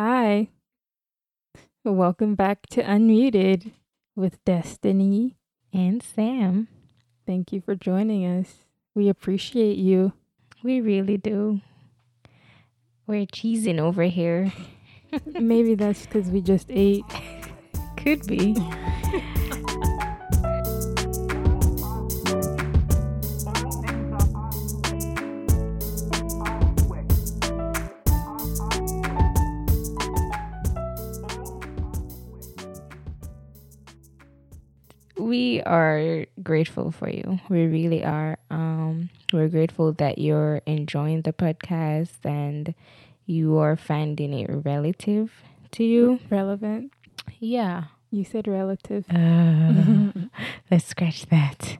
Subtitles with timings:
[0.00, 0.46] Hi.
[1.82, 3.72] Welcome back to Unmuted
[4.14, 5.34] with Destiny.
[5.72, 6.68] and Sam.
[7.26, 8.58] Thank you for joining us.
[8.94, 10.12] We appreciate you.
[10.62, 11.62] We really do.
[13.08, 14.52] We're cheesing over here.
[15.26, 17.02] Maybe that's because we just ate.
[17.96, 18.54] Could be.
[35.68, 37.38] Are grateful for you.
[37.48, 38.38] We really are.
[38.50, 42.74] Um, we're grateful that you're enjoying the podcast and
[43.26, 45.32] you are finding it relative
[45.72, 46.18] to you.
[46.30, 46.92] Relevant.
[47.38, 47.84] Yeah.
[48.10, 49.04] You said relative.
[49.10, 50.12] Uh,
[50.70, 51.78] let's scratch that.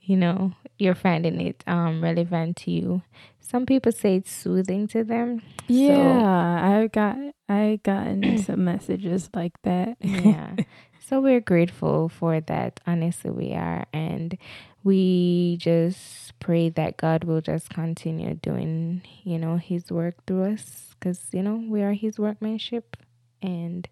[0.00, 3.02] You know, you're finding it um, relevant to you.
[3.38, 5.42] Some people say it's soothing to them.
[5.68, 7.16] Yeah, I got
[7.48, 9.96] I gotten some messages like that.
[10.00, 10.54] yeah.
[11.10, 12.78] So we're grateful for that.
[12.86, 13.84] Honestly, we are.
[13.92, 14.38] And
[14.84, 20.94] we just pray that God will just continue doing, you know, his work through us
[20.94, 22.96] because, you know, we are his workmanship.
[23.42, 23.88] And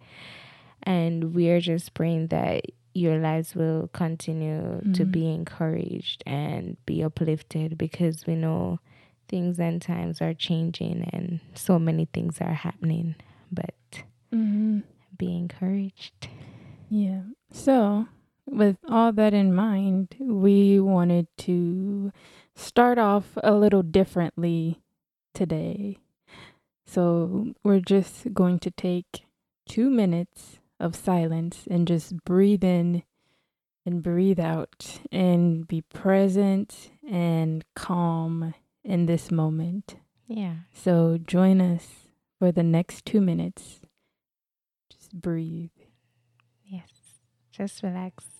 [0.84, 5.10] and we are just praying that your lives will continue to Mhm.
[5.10, 8.78] be encouraged and be uplifted because we know
[9.26, 13.16] things and times are changing and so many things are happening.
[13.50, 13.74] But
[14.30, 14.80] hmm
[15.18, 16.28] be encouraged.
[16.90, 17.22] Yeah.
[17.52, 18.06] So,
[18.46, 22.12] with all that in mind, we wanted to
[22.54, 24.80] start off a little differently
[25.34, 25.98] today.
[26.86, 29.26] So, we're just going to take
[29.66, 33.02] two minutes of silence and just breathe in
[33.84, 39.96] and breathe out and be present and calm in this moment.
[40.26, 40.54] Yeah.
[40.72, 41.86] So, join us
[42.38, 43.80] for the next two minutes.
[44.90, 45.70] Just breathe.
[46.68, 47.20] Yes.
[47.50, 48.37] Just relax.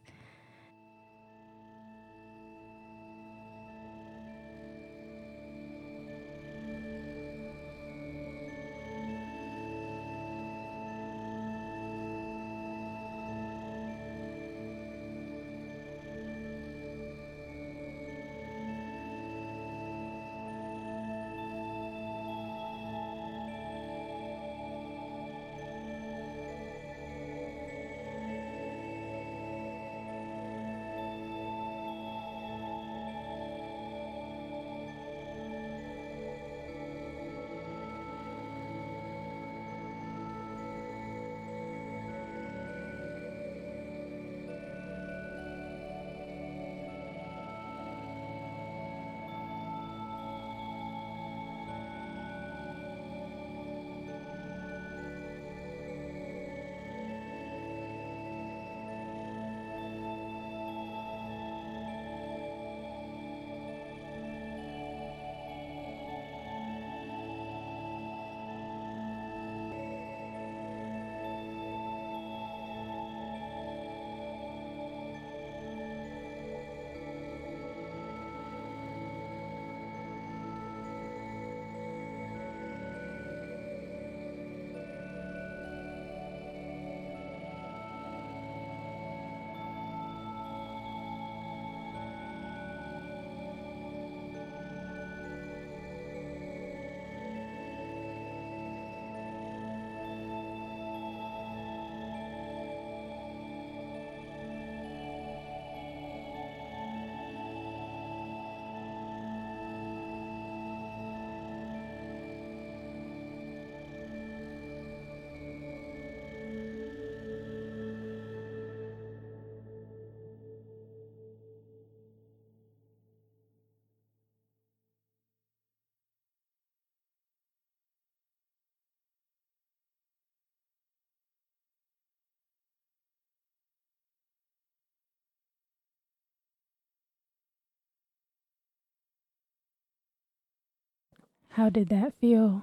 [141.59, 142.63] How did that feel?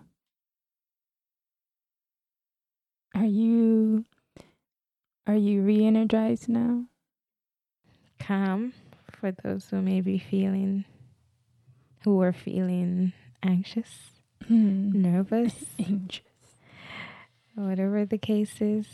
[3.14, 4.06] Are you
[5.28, 6.86] are you re-energized now?
[8.20, 8.72] Calm
[9.12, 10.86] for those who may be feeling,
[12.06, 13.12] who are feeling
[13.44, 14.12] anxious,
[14.48, 15.02] Hmm.
[15.02, 16.24] nervous, Anxious.
[17.56, 18.88] whatever the case is.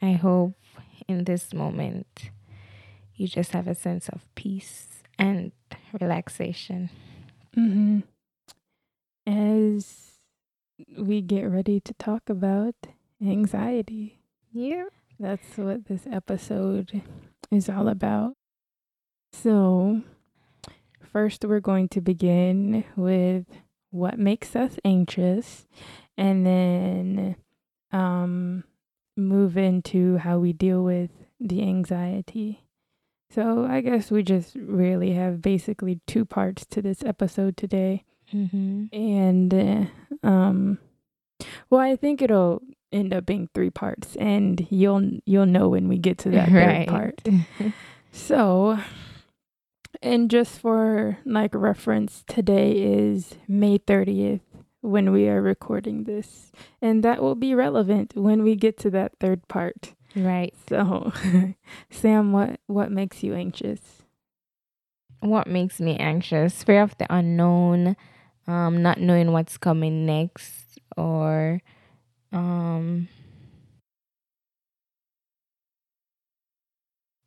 [0.00, 0.54] I hope
[1.06, 2.30] in this moment
[3.16, 4.86] you just have a sense of peace
[5.18, 5.52] and
[6.00, 6.88] relaxation.
[7.54, 8.00] hmm
[9.26, 10.12] As
[10.98, 12.74] we get ready to talk about
[13.20, 14.20] anxiety.
[14.52, 14.84] Yeah.
[15.18, 17.02] That's what this episode
[17.50, 18.34] is all about.
[19.32, 20.02] So,
[21.00, 23.46] first, we're going to begin with
[23.90, 25.66] what makes us anxious
[26.16, 27.36] and then
[27.92, 28.64] um,
[29.16, 32.64] move into how we deal with the anxiety.
[33.30, 38.04] So, I guess we just really have basically two parts to this episode today.
[38.34, 38.86] Mm-hmm.
[38.92, 40.78] And, uh, um,
[41.70, 42.62] well, I think it'll
[42.92, 46.88] end up being three parts, and you'll you'll know when we get to that third
[46.88, 47.22] part.
[48.14, 48.78] So,
[50.02, 54.40] and just for like reference, today is May 30th
[54.82, 56.52] when we are recording this,
[56.82, 59.94] and that will be relevant when we get to that third part.
[60.14, 60.54] right.
[60.68, 61.12] So,
[61.90, 64.02] Sam, what what makes you anxious?
[65.20, 66.62] What makes me anxious?
[66.62, 67.96] Fear of the unknown,
[68.46, 71.60] um, not knowing what's coming next, or
[72.32, 73.08] um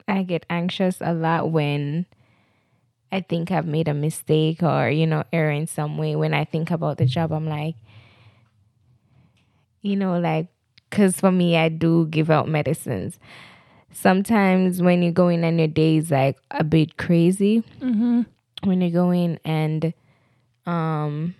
[0.07, 2.05] I get anxious a lot when
[3.11, 6.15] I think I've made a mistake or, you know, error in some way.
[6.15, 7.75] When I think about the job, I'm like,
[9.81, 10.47] you know, like,
[10.89, 13.19] because for me, I do give out medicines.
[13.91, 18.21] Sometimes when you go in and your day is like a bit crazy, Mm-hmm.
[18.63, 19.93] when you go in and
[20.65, 21.35] um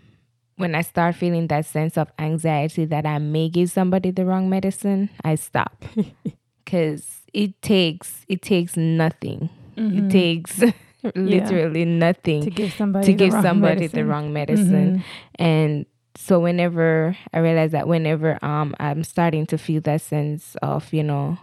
[0.58, 4.50] when I start feeling that sense of anxiety that I may give somebody the wrong
[4.50, 5.84] medicine, I stop.
[6.66, 9.50] Cause it takes it takes nothing.
[9.78, 10.64] It takes
[11.16, 12.44] literally nothing Mm-hmm.
[12.46, 14.00] to give somebody to the give wrong somebody medicine.
[14.00, 14.92] the wrong medicine.
[14.98, 15.04] Mhm.
[15.36, 15.86] And
[16.16, 21.04] so whenever I realize that whenever um I'm starting to feel that sense of, you
[21.04, 21.38] know,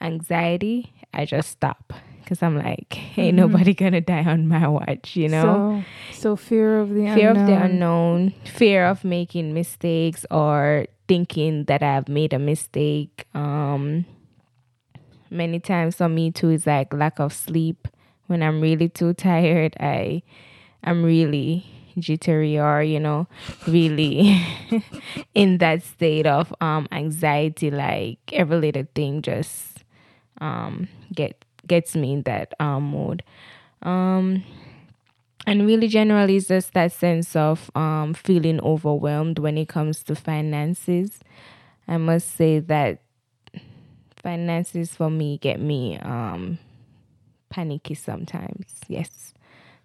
[0.00, 1.92] anxiety, I just stop.
[2.26, 3.46] Cause I'm like, ain't Mhm.
[3.48, 5.84] nobody gonna die on my watch, you know?
[6.12, 7.36] So, so fear of the fear unknown.
[7.36, 13.26] of the unknown, fear of making mistakes or thinking that I've made a mistake.
[13.34, 14.06] Um,
[15.30, 17.88] many times for me too is like lack of sleep.
[18.26, 20.22] When I'm really too tired, I
[20.82, 21.66] I'm really
[21.98, 23.26] jittery or you know
[23.68, 24.40] really
[25.34, 29.84] in that state of um anxiety like every little thing just
[30.40, 33.22] um get gets me in that um mood.
[33.82, 34.42] Um
[35.46, 40.14] and really generally it's just that sense of um feeling overwhelmed when it comes to
[40.14, 41.20] finances.
[41.86, 43.00] I must say that
[44.16, 46.58] finances for me get me um
[47.50, 49.34] panicky sometimes yes.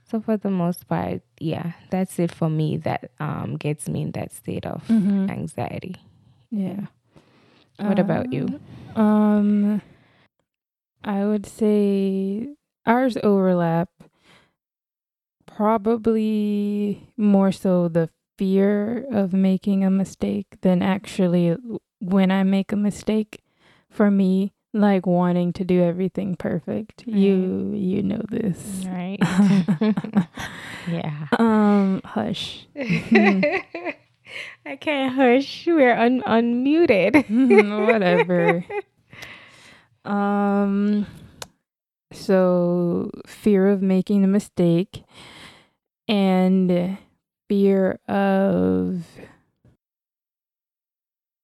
[0.09, 4.11] So for the most part yeah that's it for me that um gets me in
[4.11, 5.29] that state of Mhm.
[5.29, 5.95] anxiety.
[6.51, 6.87] Yeah.
[7.77, 8.59] what about you?
[8.95, 9.81] Um,
[11.03, 12.49] I would say
[12.85, 13.89] ours overlap.
[15.45, 21.55] Probably more so the fear of making a mistake than actually
[21.99, 23.41] when I make a mistake.
[23.89, 27.03] For me, like wanting to do everything perfect.
[27.07, 28.85] You you know this.
[28.87, 29.17] right
[30.87, 32.67] yeah Um, hush.
[32.77, 37.25] i can't hush we're un- unmuted
[37.87, 38.63] Whatever.
[40.09, 41.05] Um
[42.11, 45.03] so fear of making a mistake
[46.07, 46.97] and
[47.47, 49.05] fear of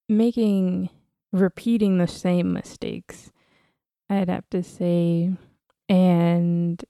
[0.10, 0.90] making
[1.32, 3.32] repeating the same mistakes.
[4.10, 5.32] I'd have to say
[5.90, 6.84] and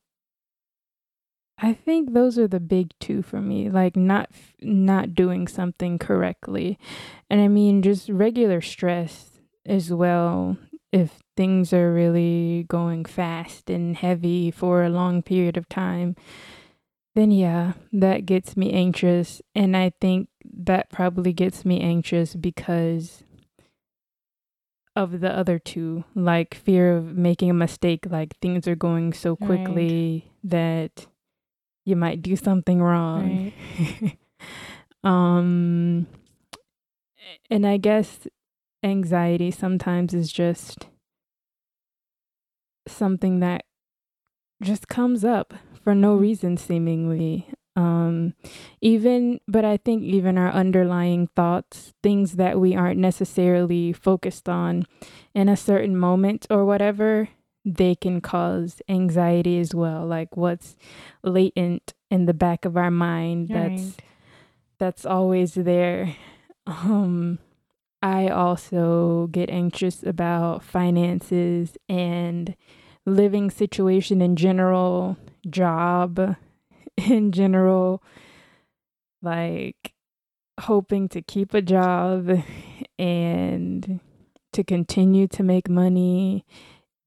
[1.57, 4.29] I think those are the big two for me, like not
[4.61, 6.77] not doing something correctly.
[7.29, 10.57] And I mean just regular stress as well
[10.95, 16.15] if things are really going fast and heavy for a long period of time.
[17.15, 23.23] Then yeah, that gets me anxious and I think that probably gets me anxious because
[24.95, 29.31] of the other two, like fear of making a mistake, like things are going so
[29.31, 29.47] Right.
[29.47, 31.07] quickly that
[31.85, 33.51] you might do something wrong.
[35.03, 36.07] um
[37.49, 38.27] and I guess
[38.85, 40.87] anxiety sometimes is just
[42.87, 43.63] something that
[44.61, 48.33] just comes up for no reason seemingly um
[48.81, 54.85] even but i think even our underlying thoughts things that we aren't necessarily focused on
[55.33, 57.27] in a certain moment or whatever
[57.65, 60.75] they can cause anxiety as well like what's
[61.23, 64.03] latent in the back of our mind that's Right.
[64.77, 66.15] that's always there.
[66.67, 67.39] Um
[68.05, 72.55] I also get anxious about finances and
[73.03, 75.17] living situation in general,
[75.49, 76.35] job
[76.97, 78.03] in general,
[79.23, 79.93] like
[80.61, 82.29] hoping to keep a job
[82.99, 83.99] and
[84.53, 86.45] to continue to make money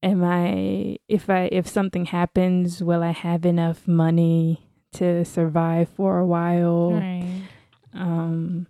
[0.03, 6.19] am i if i if something happens will i have enough money to survive for
[6.19, 7.41] a while Right.
[7.93, 8.67] um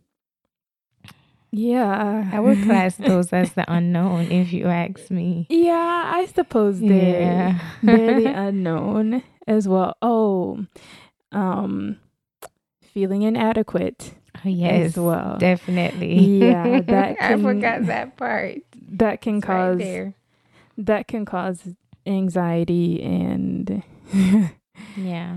[1.52, 5.48] yeah I would class those as the unknown, if you ask me.
[5.50, 7.60] yeah i suppose they're Yeah.
[7.84, 10.66] they're the unknown as well oh
[11.32, 11.98] um
[12.94, 14.14] feeling inadequate
[14.46, 14.92] Oh, yes.
[14.92, 16.16] as well Definitely.
[16.48, 18.58] Yeah, that I can- forgot that part.
[18.92, 20.14] that can It's right cause there.
[20.78, 21.62] that can cause
[22.06, 23.84] anxiety and
[24.96, 25.36] Yeah.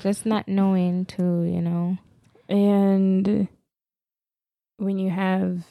[0.00, 1.98] Just not knowing to, you know.
[2.48, 3.46] and
[4.78, 5.64] when you have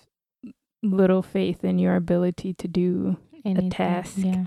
[0.83, 3.69] little faith in your ability to do anything.
[3.71, 4.13] task.
[4.17, 4.45] Yeah.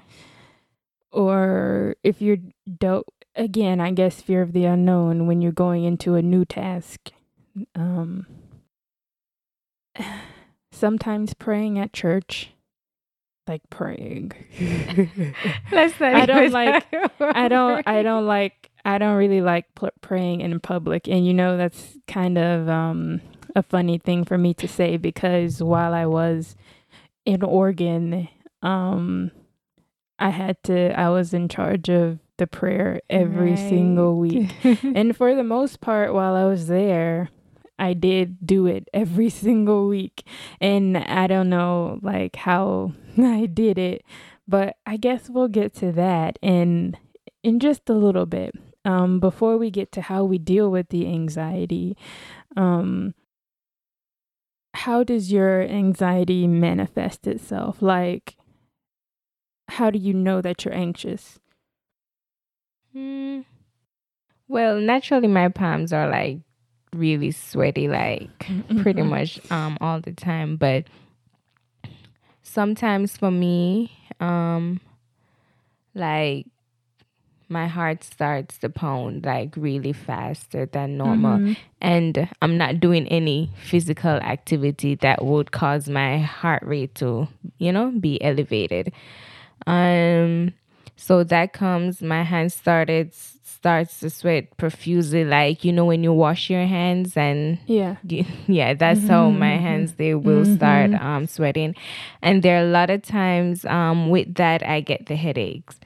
[1.12, 2.38] or if you're
[2.78, 3.02] do
[3.34, 7.10] again i guess fear of the unknown when you're going into a new task
[7.74, 8.26] um
[10.72, 12.50] sometimes praying at church
[13.48, 14.30] like praying
[15.72, 16.86] Let's not I don't like-
[17.20, 21.34] I don't I don't like I don't really like pl- praying in public and you
[21.34, 23.20] know that's kind of um
[23.56, 26.56] a funny thing for me to say because while I was
[27.24, 28.28] in Oregon
[28.62, 29.30] um
[30.18, 34.50] I had to I was in charge of the prayer every single week.
[34.82, 37.30] And for the most part while I was there
[37.78, 40.24] I did do it every single week.
[40.60, 44.04] And I don't know like how I did it
[44.48, 46.96] but I guess we'll get to that in
[47.42, 48.54] in just a little bit.
[48.84, 51.96] Um before we get to how we deal with the anxiety
[52.56, 53.14] um
[54.74, 58.36] how does your anxiety manifest itself like
[59.68, 61.38] how do you know that you're anxious
[62.94, 63.44] Mm.
[64.48, 66.40] Well, naturally, my palms are like
[66.92, 68.36] really sweaty, like
[68.82, 69.08] pretty Mhm.
[69.14, 70.56] much um all the time.
[70.56, 70.86] But
[72.42, 74.80] sometimes for me, um,
[75.94, 76.46] like
[77.50, 81.56] my heart starts to pound like really faster than normal, Mhm.
[81.82, 87.26] and I'm not doing any physical activity that would cause my heart rate to,
[87.58, 88.92] you know, be elevated.
[89.66, 90.52] Um,
[90.96, 92.02] so that comes.
[92.02, 97.14] My hands started starts to sweat profusely, like you know when you wash your hands
[97.16, 97.96] and yeah
[98.46, 101.02] yeah, that's how my hands they will start Mhm.
[101.02, 101.74] um sweating,
[102.22, 105.78] and there are a lot of times um with that I get the headaches.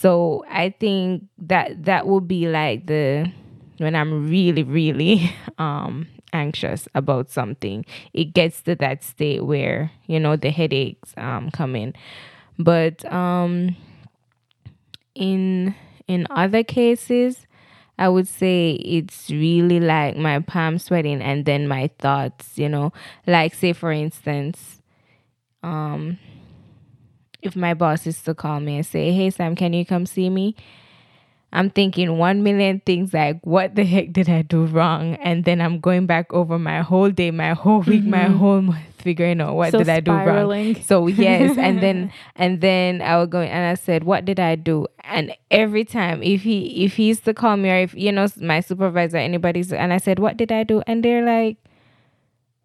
[0.00, 3.30] So I think that that will be like the
[3.78, 7.84] when I'm really really um anxious about something.
[8.12, 11.94] It gets to that state where you know the headaches um come in,
[12.58, 13.76] but um
[15.14, 15.74] in
[16.06, 17.46] in other cases
[17.98, 22.94] I would say it's really like my palm sweating and then my thoughts, you know,
[23.26, 24.80] like say for instance,
[25.62, 26.18] um
[27.42, 30.30] if my boss is to call me and say, Hey Sam, can you come see
[30.30, 30.54] me?
[31.52, 35.16] I'm thinking one million things like what the heck did I do wrong?
[35.16, 38.36] And then I'm going back over my whole day, my whole week, my Mhm.
[38.38, 40.76] whole month, figuring out what so did I do wrong.
[40.82, 44.54] So yes, and then and then I would go and I said, "What did I
[44.54, 48.28] do?" And every time, if he if he's to call me or if you know
[48.40, 51.56] my supervisor, anybody's, and I said, "What did I do?" and they're like,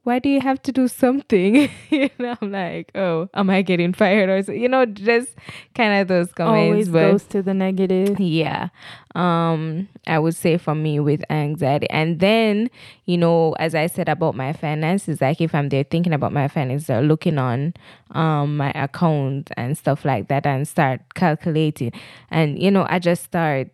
[0.06, 3.92] "Why do you have to do something?" you know, I'm like, "Oh, am I getting
[3.92, 5.36] fired?" Or so, you know, just
[5.76, 6.72] kind of those comments.
[6.72, 8.70] always but goes to the negative yeah
[9.16, 12.70] um i would say for me with anxiety and then
[13.06, 16.48] you know as i said about my finances like if i'm there thinking about my
[16.48, 17.74] finances or looking on
[18.12, 21.92] um my account and stuff like that and start calculating
[22.30, 23.70] and you know i just start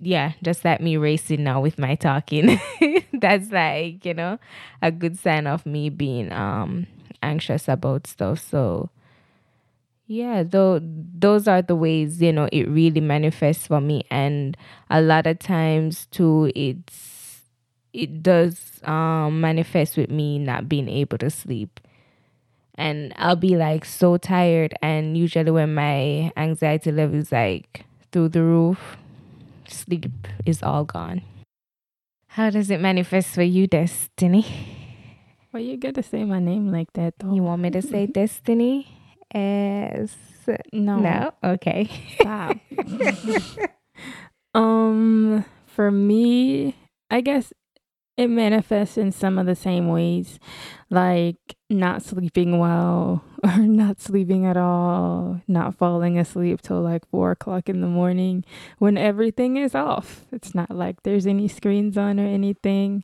[0.00, 2.58] yeah just like me racing now with my talking
[3.24, 4.38] that's like you know
[4.82, 6.86] a good sign of me being um
[7.22, 8.90] anxious about stuff so
[10.06, 14.04] yeah, though those are the ways, you know, it really manifests for me.
[14.10, 14.56] And
[14.90, 17.40] a lot of times too it's
[17.92, 21.80] it does um manifest with me not being able to sleep.
[22.76, 28.30] And I'll be like so tired and usually when my anxiety level is like through
[28.30, 28.96] the roof,
[29.68, 30.10] sleep
[30.46, 31.22] is all gone.
[32.34, 34.44] How does it manifest for you, Destiny?
[35.52, 38.90] well you gotta say my name like that though You want me to say Destiny?
[39.30, 40.10] As
[40.72, 41.32] no no?
[41.44, 41.88] Okay.
[42.18, 42.56] Stop.
[44.54, 46.74] um, for me,
[47.08, 47.52] I guess
[48.16, 50.38] it manifests in some of the same ways,
[50.90, 57.32] like not sleeping well or not sleeping at all, not falling asleep till like four
[57.32, 58.44] o'clock in the morning
[58.78, 60.24] when everything is off.
[60.30, 63.02] It's not like there's any screens on or anything.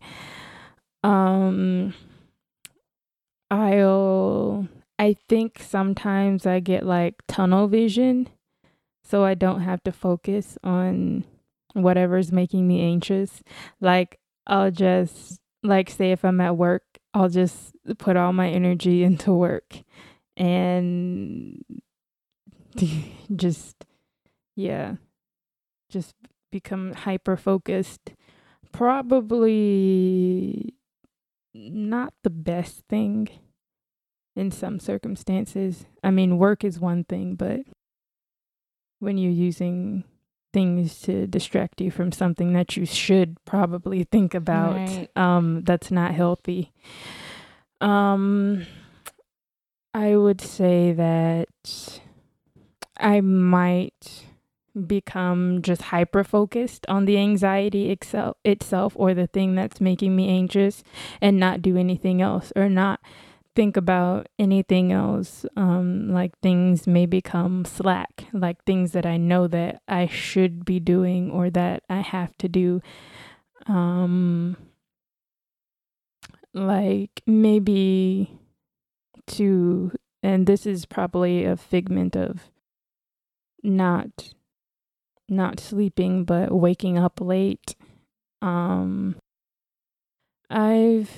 [1.03, 1.95] Um,
[3.51, 8.29] I'll I think sometimes I get like tunnel vision
[9.03, 11.25] so I don't have to focus on
[11.73, 13.43] whatever's making me anxious.
[13.81, 14.20] Like
[14.51, 16.83] I'll just like say if I'm at work,
[17.15, 19.77] I'll just put all my energy into work
[20.37, 21.65] and
[23.35, 23.87] just
[24.57, 24.97] yeah,
[25.89, 26.15] just
[26.51, 28.13] become hyper focused.
[28.73, 30.75] Probably
[31.55, 33.29] not the best thing
[34.37, 35.87] in some circumstances.
[36.03, 37.61] I mean, work is one thing, but
[38.99, 40.05] when you're using
[40.53, 45.09] things to distract you from something that you should probably think about, right.
[45.17, 46.73] um, that's not healthy.
[47.81, 48.67] Um,
[49.95, 52.01] I would say that
[52.97, 54.25] I might
[54.87, 60.29] become just hyper focused on the anxiety itself itself or the thing that's making me
[60.29, 60.85] anxious
[61.21, 63.01] and not do anything else or not
[63.57, 69.49] think about anything else um like things may become slack like things that I know
[69.49, 72.81] that I should be doing or that I have to do
[73.67, 74.57] um
[76.55, 78.39] like maybe
[79.27, 79.93] to
[80.23, 82.51] and this is probably a figment of
[83.63, 84.33] not
[85.29, 87.77] not sleeping but waking up late.
[88.43, 89.17] Um
[90.51, 91.11] I've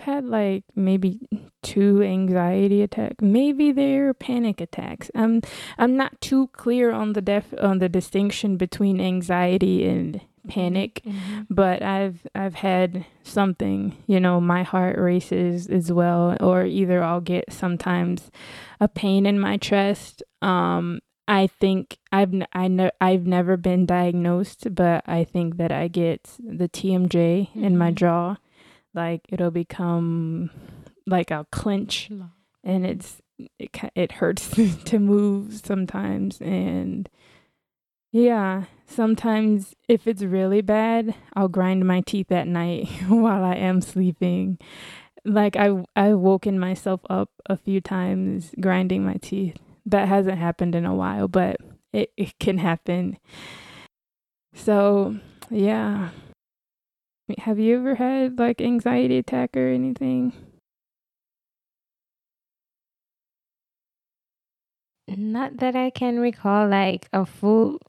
[0.00, 1.20] had like maybe
[1.62, 3.16] two anxiety attacks.
[3.20, 5.10] Maybe they're panic attacks.
[5.14, 5.42] I'm
[5.78, 11.42] I'm not too clear on the def on the distinction between anxiety and panic, mm-hmm.
[11.50, 17.20] but I've I've had something, you know, my heart races as well or either I'll
[17.20, 18.30] get sometimes
[18.80, 24.74] a pain in my chest um I think I've I know I've never been diagnosed,
[24.74, 27.64] but I think that I get the TMJ mm-hmm.
[27.64, 27.94] in my mm-hmm.
[27.94, 28.36] jaw.
[28.94, 30.50] Like it'll become
[31.06, 32.10] like I'll clench,
[32.64, 33.20] and it's
[33.58, 34.50] it it hurts
[34.84, 37.08] to move sometimes, and
[38.12, 43.80] yeah, sometimes if it's really bad, I'll grind my teeth at night while I am
[43.80, 44.58] sleeping.
[45.24, 50.74] Like I I woken myself up a few times grinding my teeth that hasn't happened
[50.74, 51.56] in a while, but
[51.92, 53.18] it, it can happen.
[54.54, 55.16] So,
[55.50, 56.10] yeah.
[57.38, 60.32] Have you ever had like anxiety attack or anything?
[65.08, 67.80] Not that I can recall like a full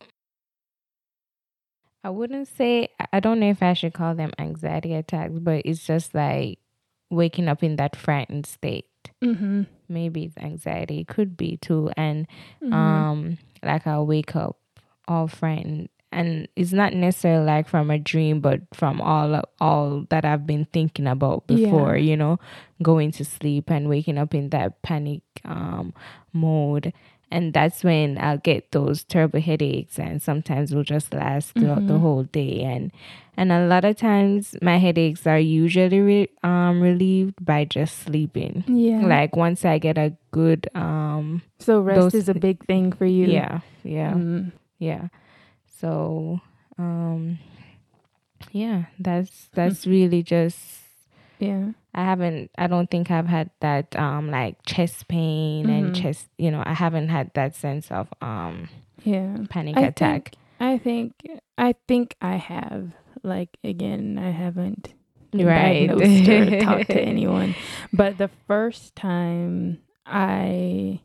[2.03, 5.85] I wouldn't say I don't know if I should call them anxiety attacks, but it's
[5.85, 6.59] just like
[7.09, 8.85] waking up in that frightened state.
[9.23, 9.63] Mm-hmm.
[9.87, 12.27] Maybe it's anxiety, it could be too, and
[12.63, 12.73] mm-hmm.
[12.73, 14.57] um, like I'll wake up
[15.07, 20.25] all frightened, and it's not necessarily like from a dream, but from all all that
[20.25, 21.95] I've been thinking about before.
[21.95, 22.11] Yeah.
[22.11, 22.39] You know,
[22.83, 25.93] going to sleep and waking up in that panic um
[26.33, 26.93] mode,
[27.31, 31.87] and that's when I'll get those terrible headaches, and sometimes will just last throughout mm-hmm.
[31.87, 32.61] the whole day.
[32.61, 32.91] And
[33.37, 38.65] and a lot of times my headaches are usually re- um relieved by just sleeping.
[38.67, 41.41] Yeah, like once I get a good um.
[41.59, 43.27] So rest those, is a big thing for you.
[43.27, 44.51] Yeah, yeah, mm.
[44.77, 45.07] yeah.
[45.81, 46.39] So
[46.77, 47.39] um,
[48.51, 50.83] yeah, that's that's really just
[51.39, 55.85] yeah I haven't I don't think I've had that um like chest pain mm-hmm.
[55.87, 58.69] and chest you know, I haven't had that sense of um
[59.03, 60.35] yeah panic I attack.
[60.35, 61.13] Think, I think
[61.57, 62.93] I think I have.
[63.23, 64.93] Like again, I haven't
[65.33, 65.87] right.
[65.87, 67.55] diagnosed or talked to anyone.
[67.93, 71.01] But the first time I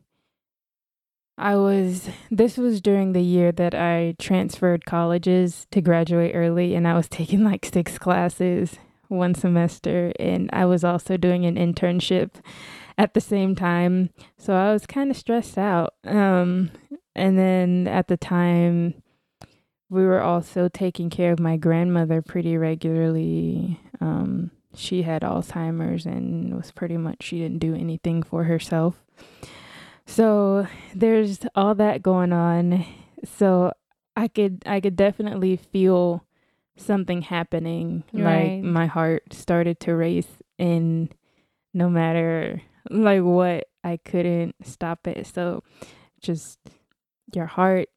[1.38, 6.88] I was this was during the year that I transferred colleges to graduate early and
[6.88, 12.30] I was taking like six classes one semester and I was also doing an internship
[12.98, 14.10] at the same time.
[14.38, 15.94] So I was kind of stressed out.
[16.04, 16.70] Um,
[17.14, 19.02] and then at the time,
[19.88, 23.80] we were also taking care of my grandmother pretty regularly.
[24.00, 29.02] Um, she had Alzheimer's and was pretty much, she didn't do anything for herself.
[30.06, 32.86] So there's all that going on.
[33.24, 33.72] So
[34.14, 36.24] I could I could definitely feel
[36.76, 38.04] something happening.
[38.12, 38.56] Right.
[38.56, 41.14] Like my heart started to race and
[41.74, 45.26] no matter like what, I couldn't stop it.
[45.26, 45.62] So
[46.20, 46.58] just
[47.34, 47.88] your heart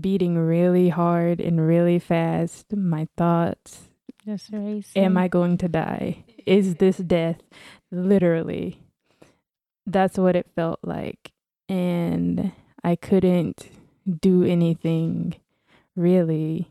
[0.00, 2.74] beating really hard and really fast.
[2.74, 3.88] My thoughts.
[4.24, 5.02] Just racing.
[5.02, 6.24] Am I going to die?
[6.46, 7.40] Is this death?
[7.90, 8.82] Literally.
[9.86, 11.32] That's what it felt like.
[11.70, 12.52] And
[12.84, 13.68] I couldn't
[14.20, 15.36] do anything
[15.96, 16.68] really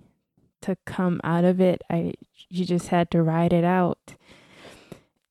[0.62, 1.82] to come out of it.
[1.90, 2.14] I
[2.50, 4.16] you just had to ride it out.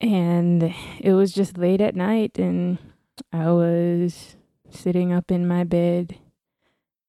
[0.01, 2.79] and it was just late at night and
[3.33, 4.37] I was
[4.71, 6.19] sitting up in my bed.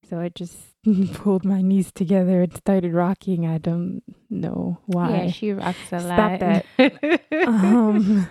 [0.10, 0.69] So I just
[1.14, 3.46] pulled my knees together and started rocking.
[3.48, 5.10] I don't know why.
[5.26, 6.66] Yeah, she rocks a Stop lot.
[6.76, 7.22] Stop that.
[7.48, 8.28] um,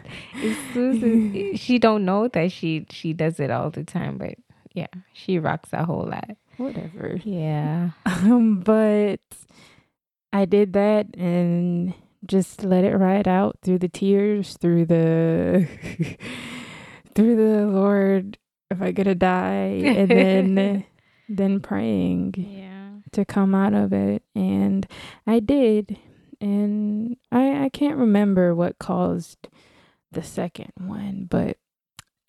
[0.73, 4.35] Susan- she don't know that she she does it all the time, but
[4.75, 6.31] yeah, she rocks a whole lot.
[6.57, 7.21] whatever.
[7.25, 7.91] Yeah.
[8.07, 9.21] Um, but
[10.33, 11.95] I did that and
[12.27, 15.69] just let it ride out through the tears, through the
[17.15, 18.39] through the Lord.
[18.71, 20.85] If I gonna die, and then
[21.29, 22.91] then praying Yeah.
[23.13, 24.87] to come out of it, and
[25.27, 25.99] I did,
[26.41, 29.49] and I I can't remember what caused
[30.11, 31.59] the second one, but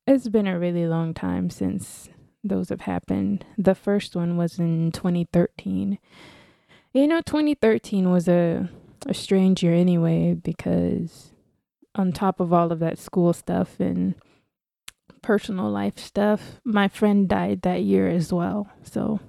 [0.06, 2.10] it's been a really long time since
[2.44, 3.46] those have happened.
[3.58, 5.98] The first one was in 2013.
[6.94, 8.70] You know, 2013 was a
[9.06, 11.32] a strange year anyway because
[11.96, 14.16] on top of all of that school stuff and
[15.22, 18.68] personal life stuff, my friend died that year as well.
[18.84, 19.20] So,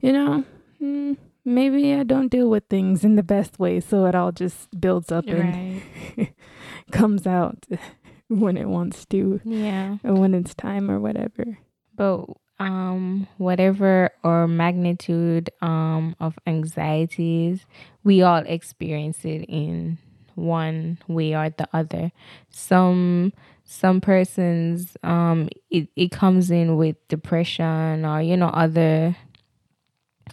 [0.00, 0.44] you know,
[0.80, 4.68] mm, maybe I don't deal with things in the best way, so it all just
[4.80, 5.82] builds up and
[6.16, 6.34] Right.
[6.92, 7.66] comes out
[8.28, 9.96] when it wants to, Yeah.
[10.04, 11.58] or when it's time or whatever.
[11.96, 12.26] But
[12.60, 17.64] um whatever or magnitude um of anxieties,
[18.04, 19.98] we all experience it in
[20.34, 22.10] one way or the other.
[22.50, 23.32] Some
[23.70, 29.14] some persons um it, it comes in with depression or you know other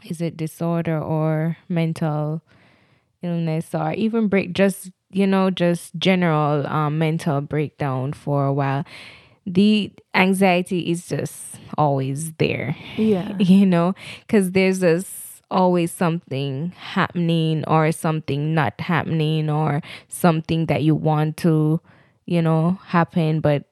[0.06, 2.42] is it disorder or mental
[3.22, 8.86] illness or even break just you know just general um, mental breakdown for a while
[9.46, 13.36] the anxiety is just always there Yeah.
[13.40, 20.84] you know because there's this always something happening or something not happening or something that
[20.84, 21.82] you want to
[22.26, 23.66] you know happen but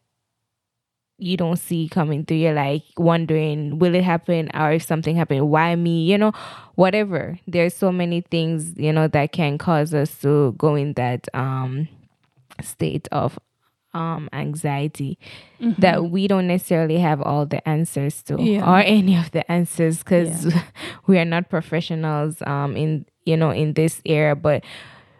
[1.20, 2.38] you don't see coming through.
[2.38, 4.50] You're like wondering will it happen?
[4.54, 6.04] Or if something happened why me?
[6.06, 6.32] You know
[6.76, 7.40] whatever.
[7.48, 11.88] There's so many things you know that can cause us to go in that um
[12.62, 13.38] state of
[13.94, 15.18] um anxiety
[15.78, 18.70] that we don't necessarily have all the answers to Yeah.
[18.70, 20.52] or any of the answers because
[21.08, 24.36] we are not professionals um in you know in this era.
[24.36, 24.64] But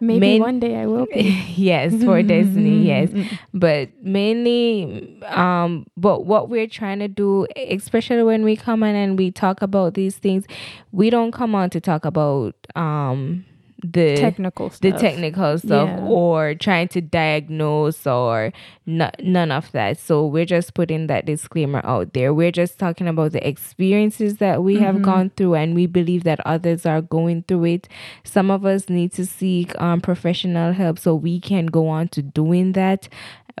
[0.06, 1.22] Maybe main- one day I will be.
[1.56, 3.10] yes for destiny yes.
[3.52, 9.18] But mainly um but what we're trying to do especially when we come on and
[9.18, 10.44] we talk about these things
[10.92, 13.44] we don't come on to talk about um
[13.92, 15.00] the Technical the stuff.
[15.00, 16.06] technical stuff Yeah.
[16.06, 18.50] or trying to diagnose or
[18.88, 19.98] n- none of that.
[19.98, 22.32] So we're just putting that disclaimer out there.
[22.32, 25.02] We're just talking about the experiences that we have Mhm.
[25.02, 27.88] gone through and we believe that others are going through it.
[28.24, 32.22] Some of us need to seek um, professional help so we can go on to
[32.22, 33.08] doing that.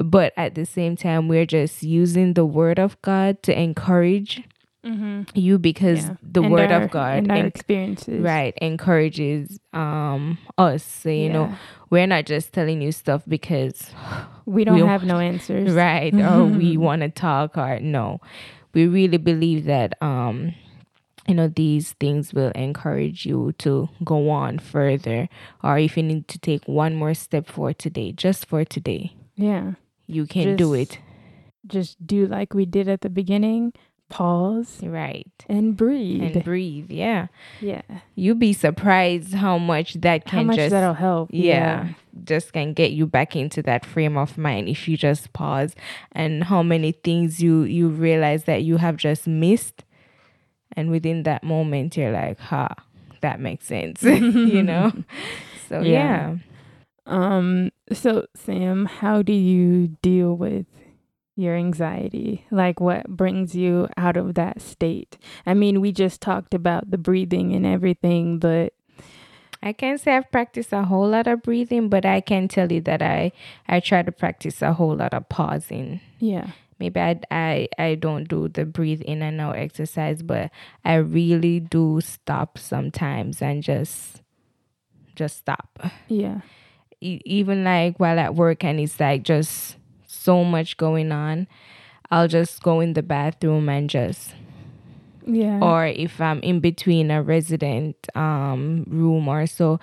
[0.02, 4.42] But at the same time, we're just using the word of God to encourage
[4.84, 5.22] Mm-hmm.
[5.34, 6.16] you because Yeah.
[6.22, 8.20] the And word our- of God and our en- experiences.
[8.22, 11.54] right encourages um us so, you know
[11.90, 13.90] we're not just telling you stuff because
[14.46, 15.72] we don't we- have no answers.
[15.72, 18.20] right or we want to talk or no
[18.74, 20.52] we really believe that um
[21.26, 25.28] you know these things will encourage you to go on further
[25.62, 29.72] or if you need to take one more step for today just for today Yeah.
[30.06, 30.98] you can do it
[31.66, 33.72] Just do like we did at the beginning.
[34.10, 36.22] Pause right and breathe.
[36.36, 37.26] and breathe yeah
[37.60, 37.82] yeah.
[38.14, 41.30] you'd be surprised how much that can How much just that'll help.
[41.32, 41.88] yeah,
[42.22, 45.74] just can get you back into that frame of mind if you just pause
[46.12, 49.82] and how many things you you realize that you have just missed
[50.76, 52.68] and within that moment you're like ha
[53.20, 54.92] that makes sense you know
[55.68, 56.36] so Yeah.
[56.36, 56.36] yeah.
[57.06, 60.66] Um so Sam, how do you deal with
[61.36, 62.46] your anxiety?
[62.50, 65.18] Like what brings you out of that state?
[65.46, 68.72] I mean, we just talked about the breathing and everything, but
[69.62, 72.80] I can't say I've practiced a whole lot of breathing, but I can tell you
[72.82, 73.32] that I
[73.66, 76.00] I try to practice a whole lot of pausing.
[76.18, 76.50] yeah.
[76.78, 80.50] maybe I, I I don't do the breathe in and out exercise, but
[80.84, 84.20] I really do stop sometimes and just
[85.16, 85.80] just stop.
[86.08, 86.40] Yeah.
[87.00, 89.76] E- even like while at work and it's like just
[90.24, 91.46] so much going on,
[92.10, 94.34] I'll just go in the bathroom and just
[95.26, 95.60] Yeah.
[95.62, 99.78] or if I'm in between a resident um room or so,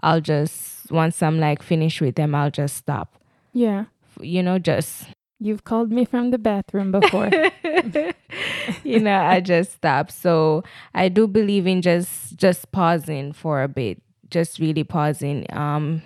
[0.00, 3.08] I'll just once I'm like finished with them, I'll just stop.
[3.52, 3.84] yeah.
[4.20, 5.06] You know, just
[5.40, 7.28] You've called me from the bathroom before.
[8.84, 10.62] you know i just stop so
[10.94, 16.02] i do believe in just just pausing for a bit just really pausing um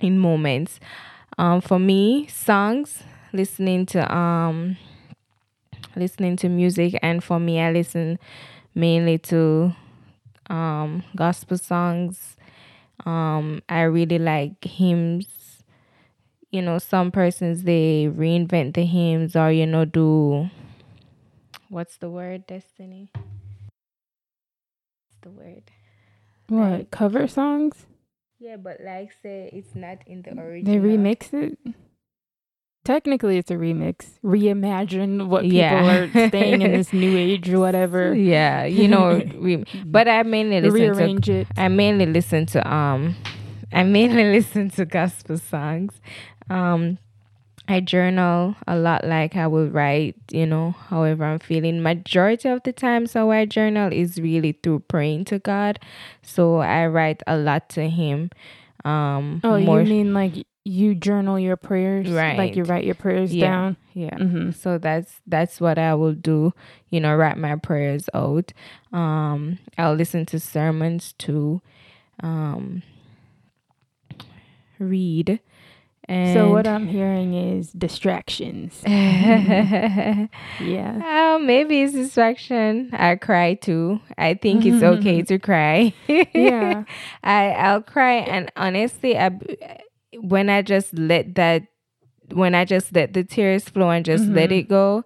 [0.00, 0.78] in moments
[1.38, 4.76] Um, for me, songs, listening to um,
[5.94, 8.18] listening to music, and for me, I listen
[8.74, 9.74] mainly to
[10.48, 12.36] um gospel songs.
[13.04, 15.62] Um, I really like hymns.
[16.50, 20.48] You know, some persons they reinvent the hymns or you know do
[21.68, 23.10] what's the word, Destiny?
[23.14, 23.28] What's
[25.22, 25.62] the word?
[26.48, 27.86] What Like- cover songs?
[28.46, 30.72] Yeah, but like say it's not in the original.
[30.72, 31.58] They remix it.
[32.84, 34.20] Technically, it's a remix.
[34.22, 36.06] Reimagine what people Yeah.
[36.14, 38.14] are staying in this new age or whatever.
[38.14, 41.48] Yeah, you know, re- but I mainly listen to Rearrange it.
[41.56, 43.16] I mainly listen to um
[43.72, 46.00] I mainly listen to gospel songs.
[46.48, 46.98] Um
[47.68, 51.82] I journal a lot like I will write, you know, however I'm feeling.
[51.82, 55.80] Majority of the times how I journal is really through praying to God.
[56.22, 58.30] So I write a lot to him.
[58.84, 62.08] Um Oh, more you mean like you journal your prayers?
[62.10, 62.38] Right.
[62.38, 63.50] Like you write your prayers Yeah.
[63.50, 63.76] down?
[63.94, 64.16] yeah.
[64.18, 66.52] hmm So that's that's what I will do,
[66.90, 68.52] you know, write my prayers out.
[68.92, 71.62] Um I'll listen to sermons too.
[72.22, 72.82] Um
[74.78, 75.40] read.
[76.08, 78.80] And So what I'm hearing is distractions.
[78.86, 80.28] Yeah.
[81.04, 82.90] Oh, maybe it's distraction.
[82.92, 84.00] I cry too.
[84.16, 85.92] I think it's okay to cry.
[86.08, 86.84] Yeah.
[87.24, 89.30] I I'll cry and honestly I
[90.20, 91.62] when I just let that
[92.32, 94.58] when I just let the tears flow and just let Mhm.
[94.60, 95.04] it go,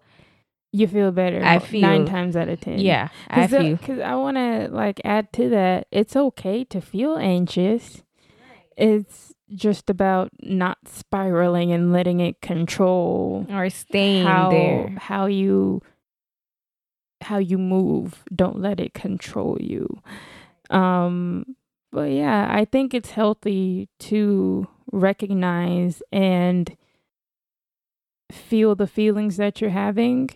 [0.73, 1.43] You feel better.
[1.45, 2.79] I mo- nine times out of ten.
[2.79, 5.87] yeah, I feel Cause the- feel 'cause I want to like add to that.
[5.91, 8.03] It's okay to feel anxious.
[8.77, 14.95] It's just about not spiraling and letting it control or staying how there.
[14.99, 15.83] how you
[17.23, 18.25] how you move.
[18.35, 20.01] Don't let it control you.
[20.71, 21.57] Um
[21.93, 26.77] but yeah, I think it's healthy to recognize and
[28.31, 30.31] feel the feelings that you're having,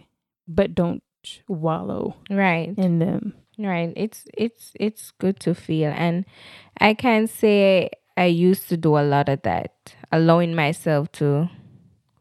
[0.48, 1.02] but don't
[1.48, 2.74] wallow Right.
[2.76, 3.34] in them.
[3.56, 3.92] Right.
[3.96, 6.24] It's it's it's good to feel and
[6.80, 11.48] I can say I used to do a lot of that, allowing myself to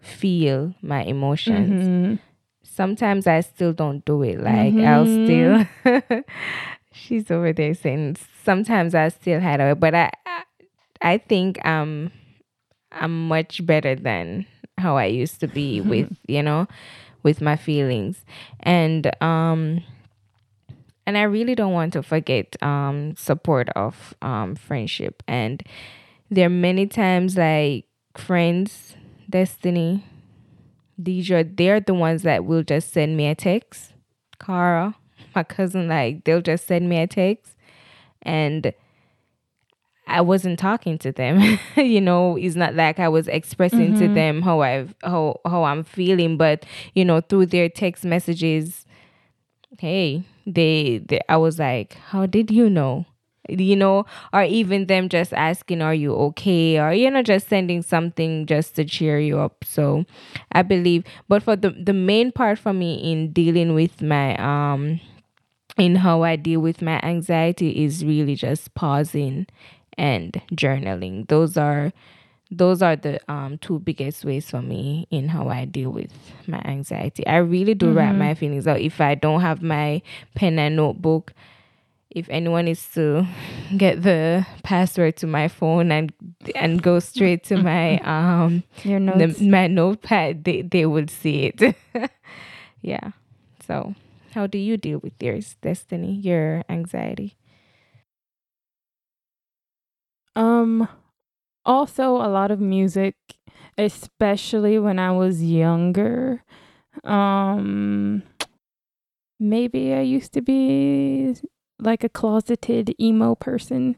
[0.02, 1.82] feel my emotions.
[1.82, 2.20] Mhm.
[2.64, 4.40] Sometimes I still don't do it.
[4.42, 5.66] Like I'll still.
[6.92, 10.44] She's over there saying sometimes I still had it, but I I-
[11.02, 12.12] I think um
[12.92, 14.46] I'm much better than
[14.78, 16.68] how I used to be with, you know,
[17.24, 18.24] with my feelings.
[18.62, 19.84] And um
[21.06, 25.62] and I really don't want to forget um support of um friendship and
[26.32, 27.86] there are many times like
[28.18, 28.96] friends,
[29.30, 30.04] Destiny,
[31.02, 33.94] Deidre, they're the ones that will just send me a text.
[34.40, 34.96] Cara,
[35.36, 37.56] my cousin, like they'll just send me a text
[38.22, 38.74] and
[40.06, 41.58] I wasn't talking to them.
[41.78, 44.14] you know, it's not like I was expressing to Mhm.
[44.14, 48.86] them how I how how I'm feeling, but you know, through their text messages,
[49.80, 53.06] hey, they, they I was like, how did you know?
[53.50, 56.80] You know, or even them just asking, are you okay?
[56.80, 59.66] Or you know, just sending something just to cheer you up.
[59.66, 60.06] So
[60.54, 65.02] I believe but for the the main part for me in dealing with my um
[65.78, 69.48] in how I deal with my anxiety is really just pausing
[69.98, 71.28] and journaling.
[71.28, 71.92] Those are
[72.54, 76.12] those are the um two biggest ways for me in how I deal with
[76.48, 77.26] my anxiety.
[77.28, 78.18] I really do write Mhm.
[78.18, 78.80] my feelings out.
[78.82, 80.02] If I don't have my
[80.36, 81.34] pen and notebook,
[82.12, 83.26] if anyone is to
[83.78, 86.14] get the password to my phone and
[86.56, 91.76] and go straight to my um Your the, my notepad, they they would see it.
[92.82, 93.12] yeah.
[93.66, 93.96] So,
[94.34, 96.14] how do you deal with yours, Destiny?
[96.16, 97.36] Your anxiety?
[100.36, 100.88] Um
[101.66, 103.16] also a lot of music,
[103.78, 106.44] especially when I was younger.
[107.04, 108.24] Um
[109.40, 111.36] maybe I used to be
[111.80, 113.98] like a closeted emo person.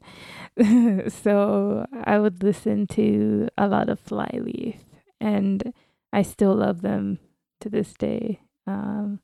[1.08, 4.78] so I would listen to a lot of Flyleaf
[5.19, 5.73] and
[6.12, 7.19] I still love them
[7.62, 8.41] to this day.
[8.65, 9.19] Um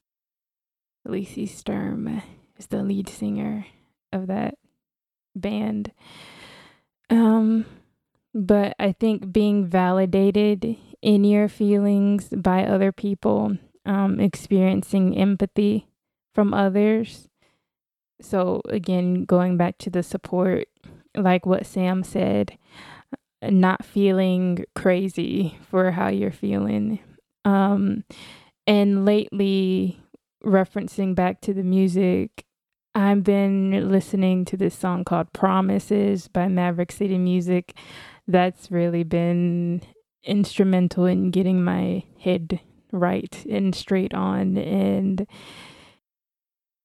[1.05, 2.21] Lacey Sturm
[2.57, 3.65] is the lead singer
[4.13, 4.55] of that
[5.35, 5.91] band.
[7.09, 7.65] Um,
[8.33, 15.87] but I think being validated in your feelings by other people, um, experiencing empathy
[16.33, 17.27] from others.
[18.21, 20.67] So again, going back to the support,
[21.15, 22.57] like what Sam said,
[23.41, 26.99] not feeling crazy for how you're feeling.
[27.43, 28.03] Um,
[28.67, 29.99] and lately,
[30.45, 32.45] referencing back to the music,
[32.93, 37.73] I've been listening to this song called Promises by Maverick City Music.
[38.27, 39.81] That's really been
[40.23, 42.59] instrumental in getting my head
[42.91, 45.25] right and straight on and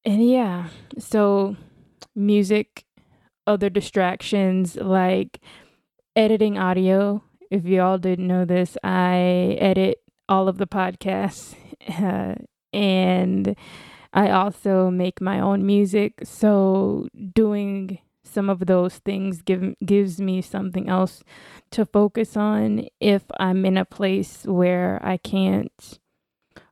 [0.04, 0.68] and yeah.
[0.98, 1.56] So
[2.14, 2.84] music
[3.46, 5.40] other distractions like
[6.14, 7.22] editing audio.
[7.50, 11.54] If y'all didn't know this i edit all of the podcasts
[11.88, 12.34] uh,
[12.72, 13.54] and
[14.12, 16.20] i also make my own music.
[16.24, 21.22] So doing some of those things give gives me something else
[21.70, 25.98] to focus on if I'm in a place where I can't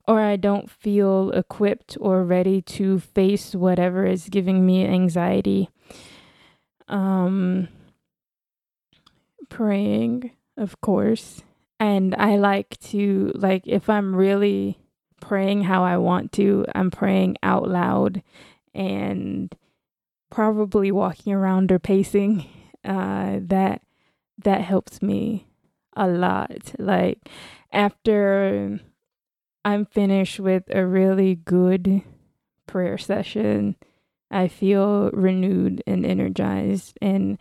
[0.06, 5.70] or I don't feel equipped or ready to face whatever is giving me anxiety.
[6.88, 7.68] Um
[9.48, 11.42] praying, of course.
[11.80, 14.78] And I like to like if I'm really
[15.20, 18.22] praying how I want to, I'm praying out loud
[18.74, 19.54] and
[20.34, 22.44] probably walking around or pacing.
[22.84, 23.80] Uh, that
[24.36, 25.46] that helps me
[25.96, 26.74] a lot.
[26.76, 27.28] Like
[27.72, 28.80] after
[29.64, 32.02] I'm finished with a really good
[32.66, 33.76] prayer session,
[34.28, 36.98] I feel renewed and energized.
[37.00, 37.38] And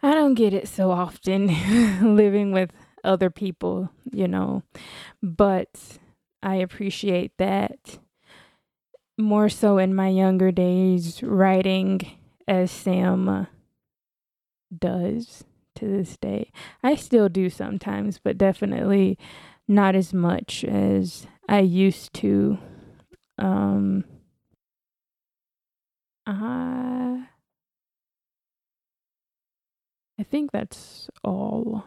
[0.00, 1.48] I don't get it so often
[2.16, 2.70] living with
[3.02, 4.62] other people, you know,
[5.22, 5.98] but
[6.40, 7.98] I appreciate that
[9.18, 12.00] more so in my younger days, writing
[12.48, 13.46] as Sam
[14.76, 15.44] does
[15.76, 16.50] to this day.
[16.82, 19.18] I still do sometimes, but definitely
[19.68, 22.58] not as much as I used to.
[23.38, 24.04] Um,
[26.26, 27.22] uh,
[30.18, 31.84] I think that's all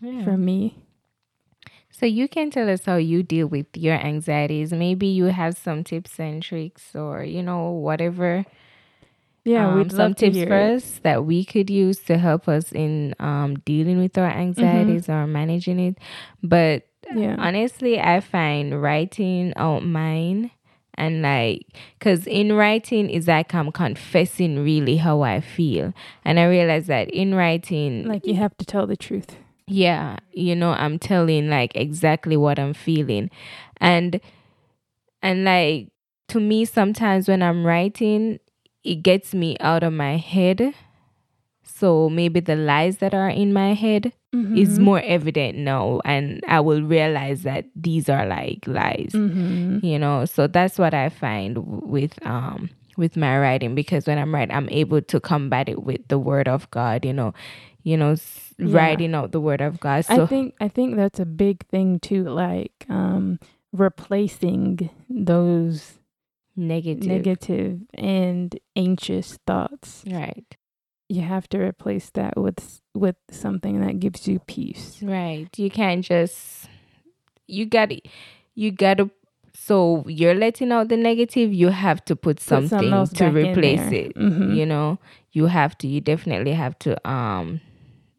[0.00, 0.24] yeah.
[0.24, 0.85] for me.
[1.98, 4.70] So you can tell us how you deal with your anxieties.
[4.70, 8.44] Maybe you have some tips and tricks or, you know, whatever.
[9.44, 13.14] Yeah, um, we'd some tips for us that we could use to help us in
[13.18, 14.40] um, dealing with our mm-hmm.
[14.40, 15.12] anxieties mm-hmm.
[15.12, 15.98] or managing it.
[16.42, 17.36] But yeah.
[17.38, 20.50] honestly, I find writing out mine
[20.98, 21.66] and like
[21.98, 25.92] because in writing is like i'm confessing really how i feel
[26.24, 30.54] and i realize that in writing like you have to tell the truth yeah you
[30.54, 33.30] know i'm telling like exactly what i'm feeling
[33.78, 34.20] and
[35.22, 35.88] and like
[36.28, 38.38] to me sometimes when i'm writing
[38.84, 40.72] it gets me out of my head
[41.64, 44.56] so maybe the lies that are in my head mm-hmm.
[44.56, 49.84] is more evident now and i will realize that these are like lies mm-hmm.
[49.84, 54.32] you know so that's what i find with um with my writing because when i'm
[54.32, 57.34] writing i'm able to combat it with the word of god you know
[57.82, 58.14] you know
[58.58, 58.74] yeah.
[58.76, 60.04] writing out the word of God.
[60.04, 63.38] So I think I think that's a big thing too, like um
[63.72, 65.94] replacing those
[66.56, 70.04] negative negative and anxious thoughts.
[70.06, 70.56] Right.
[71.08, 74.98] You have to replace that with with something that gives you peace.
[75.02, 75.48] Right.
[75.56, 76.68] You can't just
[77.46, 77.92] you got
[78.54, 79.10] you got to
[79.54, 84.14] so you're letting out the negative you have to put, put something to replace it
[84.14, 84.52] mm-hmm.
[84.52, 84.98] you know
[85.32, 87.60] you have to you definitely have to um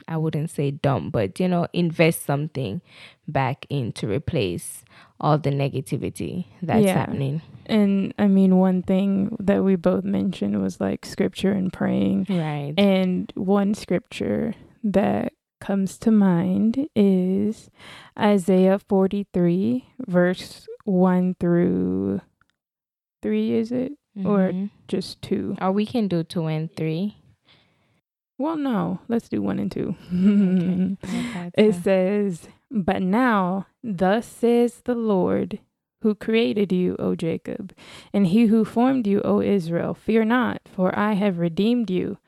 [0.08, 2.82] I wouldn't say dump, but you know, invest something
[3.28, 4.84] back in to replace
[5.20, 6.94] all the negativity that's yeah.
[6.94, 7.42] happening.
[7.66, 12.28] And I mean, one thing that we both mentioned was like scripture and praying.
[12.30, 12.74] Right.
[12.78, 17.70] And one scripture that comes to mind is
[18.18, 22.22] Isaiah 43, verse 1 through
[23.22, 23.94] 3, is it?
[24.18, 24.28] Mm-hmm.
[24.28, 25.58] Or just 2?
[25.62, 27.18] Or we can do 2 and 3.
[28.38, 29.96] Well, no, let's do one and two.
[30.14, 31.52] okay.
[31.58, 35.60] It says, But now, thus says the Lord,
[36.02, 37.74] who created you, O Jacob,
[38.14, 42.20] and he who formed you, O Israel, fear not, for I have redeemed you.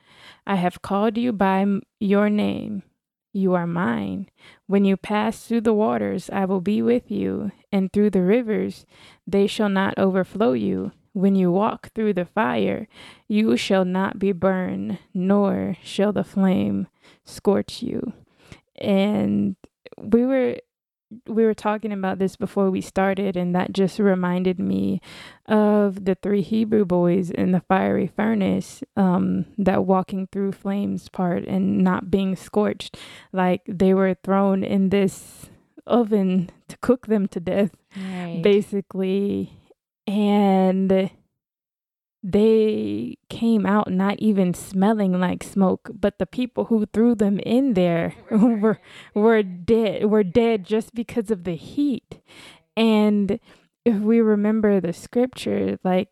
[0.48, 1.65] I have called you by
[2.00, 2.84] your name.
[3.32, 4.30] You are mine.
[4.65, 8.88] When you pass through the waters, I will be with you, and through the rivers,
[9.28, 10.91] they shall not overflow you.
[11.13, 12.88] When you walk through the fire,
[13.28, 16.88] you shall not be burned, nor shall the flame
[17.25, 18.13] scorch you.
[18.75, 19.56] And
[19.98, 20.58] we were
[21.27, 25.02] we were talking about this before we started and that just reminded me
[25.48, 31.46] of the three hebrew boys in the fiery furnace um, that walking through flames part
[31.46, 32.96] and not being scorched
[33.33, 35.48] like they were thrown in this
[35.88, 38.42] oven to cook them to death right.
[38.44, 39.58] basically
[40.10, 41.12] and
[42.23, 47.75] they came out not even smelling like smoke but the people who threw them in
[47.75, 48.79] there were
[49.13, 52.19] were dead were dead just because of the heat
[52.75, 53.39] and
[53.85, 56.10] if we remember the scripture like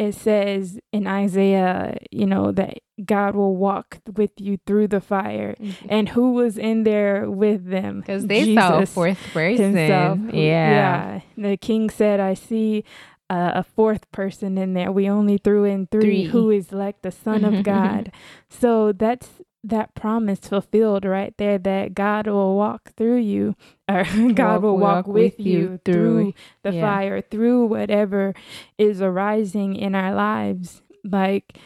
[0.00, 5.54] it says in Isaiah, you know, that God will walk with you through the fire.
[5.60, 5.86] Mm-hmm.
[5.90, 8.00] And who was in there with them?
[8.00, 9.76] Because they Jesus saw a fourth person.
[9.76, 10.18] Himself.
[10.32, 10.40] Yeah.
[10.40, 11.20] Yeah.
[11.36, 12.82] The king said, I see
[13.30, 14.90] uh, a fourth person in there.
[14.90, 16.24] We only threw in three, three.
[16.24, 18.10] who is like the Son of God.
[18.48, 23.54] So that's that promise fulfilled right there that God will walk through you
[23.88, 26.80] or God walk, will walk, walk with, with, you through, through the yeah.
[26.80, 28.34] fire, through whatever
[28.78, 30.82] is arising in our lives.
[31.04, 31.58] Like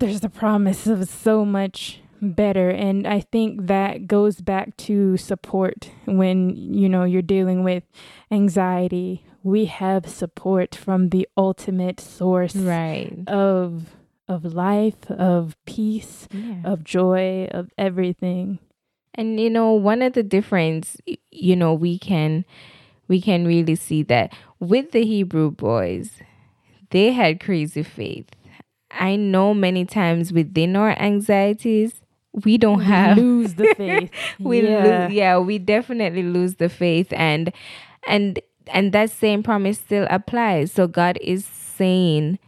[0.00, 5.90] there's the promise of so much better and I think that goes back to support
[6.06, 7.84] when you know you're dealing with
[8.30, 9.26] anxiety.
[9.44, 13.12] We have support from the ultimate source right.
[13.28, 13.94] of
[14.26, 16.62] of life, of peace, yeah.
[16.64, 18.58] of joy, of everything.
[19.14, 20.96] And you know, one of the difference,
[21.30, 22.44] you know, we can
[23.06, 26.22] we can really see that with the Hebrew boys,
[26.90, 28.30] they had crazy faith.
[28.90, 32.00] I know many times within our anxieties,
[32.44, 34.10] we don't we have lose the faith.
[34.38, 34.84] we yeah.
[34.84, 37.52] Lo- yeah, we definitely lose the faith and
[38.06, 40.72] and and that same promise still applies.
[40.72, 42.38] So God is saying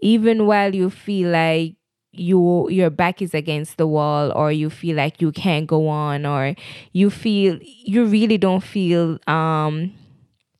[0.00, 1.74] even while you feel like
[2.12, 6.26] you your back is against the wall or you feel like you can't go on
[6.26, 6.54] or
[6.92, 9.92] you feel you really don't feel um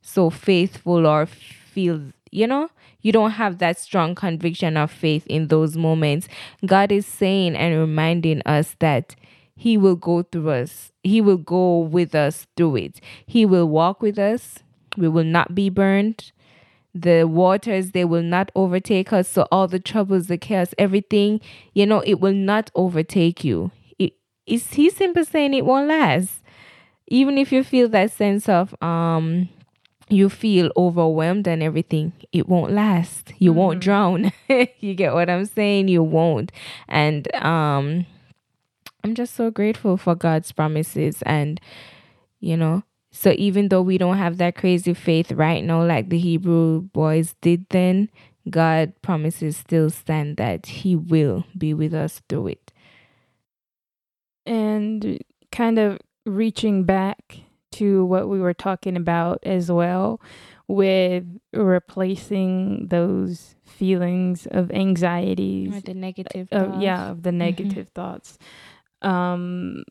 [0.02, 2.00] so faithful or feel
[2.30, 2.68] you know
[3.00, 6.28] you don't have that strong conviction of faith in those moments
[6.66, 9.16] god is saying and reminding us that
[9.58, 10.92] he will go through us.
[11.02, 13.00] He will go with us through it.
[13.26, 14.60] He will walk with us
[14.98, 16.32] we will not be burned.
[16.94, 19.28] The waters they will not overtake us.
[19.28, 21.40] So all the troubles the chaos everything
[21.74, 23.70] you know it will not overtake you.
[23.98, 24.14] It
[24.46, 26.42] is he simply saying it won't last?
[27.06, 29.48] Even if you feel that sense of um
[30.10, 33.32] you feel overwhelmed and everything it won't last.
[33.38, 33.58] You mm-hmm.
[33.58, 34.32] won't drown.
[34.80, 35.88] You get what i'm saying?
[35.88, 36.50] You won't.
[36.88, 38.06] And um
[39.04, 41.60] i'm just so grateful for god's promises and
[42.40, 42.82] you know
[43.18, 47.34] so even though we don't have that crazy faith right now, like the Hebrew boys
[47.40, 48.10] did then,
[48.48, 52.72] God promises still stand that He will be with us through it.
[54.46, 55.18] And
[55.50, 57.38] kind of reaching back
[57.72, 60.20] to what we were talking about as well
[60.68, 68.00] with replacing those feelings of anxiety or the negative uh, yeah of the negative mm-hmm.
[68.00, 68.38] thoughts
[69.02, 69.82] um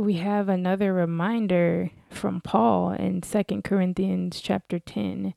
[0.00, 5.34] we have another reminder from Paul in Second Corinthians chapter 10.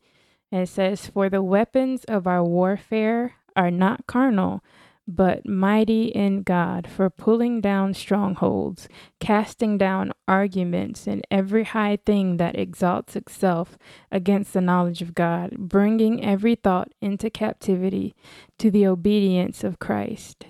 [0.52, 4.64] It says, For the weapons of our warfare are not carnal,
[5.06, 8.88] but mighty in God for pulling down strongholds,
[9.20, 13.78] casting down arguments and every high thing that exalts itself
[14.12, 18.16] against the knowledge of God, bringing every thought into captivity
[18.60, 20.46] to the obedience of Christ.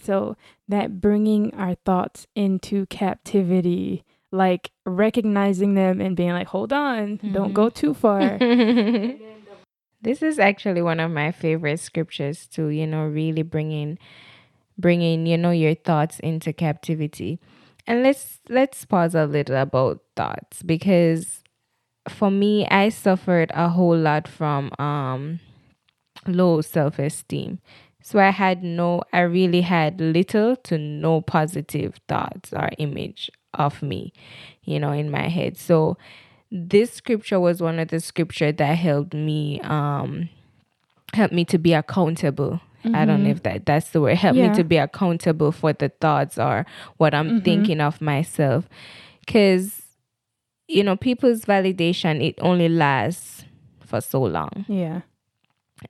[0.00, 0.36] So
[0.68, 7.32] that bringing our thoughts into captivity, like recognizing them and being like, hold on, mm-hmm.
[7.32, 7.74] don't go mm-hmm.
[7.74, 8.38] too far.
[10.02, 13.98] this is actually one of my favorite scriptures to, you know, really bringing
[14.78, 17.40] bringing, you know, your thoughts into captivity.
[17.86, 21.42] And let's let's pause a little about thoughts because
[22.08, 25.40] for me, I suffered a whole lot from um
[26.26, 27.60] low self-esteem
[28.08, 33.82] so I had no, I really had little to no positive thoughts or image of
[33.82, 34.14] me,
[34.64, 35.58] you know, in my head.
[35.58, 35.98] So
[36.50, 40.30] this scripture was one of the scripture that helped me, um,
[41.12, 42.62] helped me to be accountable.
[42.82, 42.96] Mm-hmm.
[42.96, 43.32] I don't know mm-hmm.
[43.32, 44.16] if that that's the word.
[44.16, 44.48] Help yeah.
[44.48, 46.64] me to be accountable for the thoughts or
[46.96, 47.38] what I'm mm-hmm.
[47.40, 48.70] thinking of myself.
[49.26, 49.82] Cause,
[50.66, 53.44] you know, people's validation, it only lasts
[53.84, 54.64] for so long.
[54.66, 55.02] Yeah.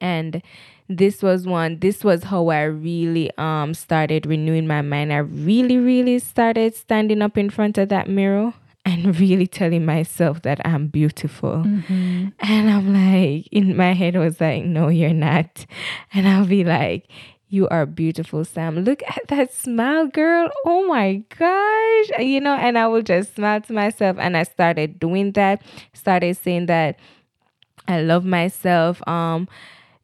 [0.01, 0.43] And
[0.89, 5.77] this was one this was how i really um started renewing my mind i really
[5.77, 10.87] really started standing up in front of that mirror and really telling myself that i'm
[10.87, 12.29] beautiful mm-hmm.
[12.41, 15.67] and i'm like in my head I was like no you're not
[16.15, 17.09] and i'll be like
[17.51, 18.85] you are beautiful, Sam.
[18.85, 20.51] Look at that smile, girl.
[20.67, 22.19] Oh my gosh.
[22.19, 24.19] You know, and I will just smile to myself.
[24.21, 25.63] And I started doing that,
[25.95, 26.99] started saying that
[27.87, 29.07] I love myself.
[29.09, 29.49] Um,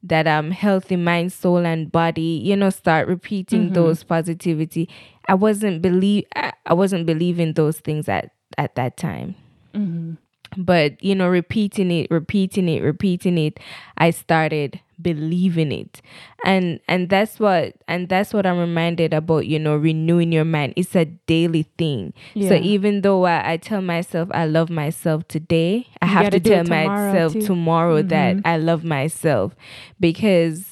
[0.05, 2.41] that I'm healthy mind, soul, and body.
[2.43, 3.73] You know, start repeating mm-hmm.
[3.73, 4.89] those positivity.
[5.27, 9.35] I wasn't believe I, I, wasn't believing those things at at that time.
[9.73, 10.13] Mm-hmm.
[10.61, 13.59] But you know, repeating it, repeating it, repeating it,
[13.97, 16.01] I started believe in it
[16.45, 20.73] and and that's what and that's what i'm reminded about you know renewing your mind
[20.75, 22.49] it's a daily thing Yeah.
[22.49, 26.39] so even though I, I tell myself i love myself today i You have to
[26.39, 27.41] tell tomorrow, myself too.
[27.41, 28.41] tomorrow that Mhm.
[28.45, 29.55] i love myself
[29.99, 30.65] because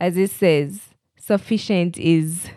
[0.00, 0.80] as it says
[1.18, 2.48] sufficient is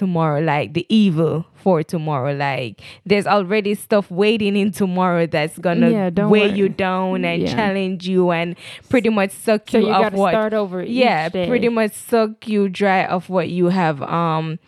[0.00, 5.90] tomorrow like the evil for tomorrow like there's already stuff waiting in tomorrow that's gonna
[5.90, 6.58] Yeah, weigh worry.
[6.58, 7.54] you down and Yeah.
[7.54, 8.56] challenge you and
[8.88, 10.82] pretty much suck so you, you off what start over.
[10.82, 14.58] yeah pretty much suck you dry of what you have um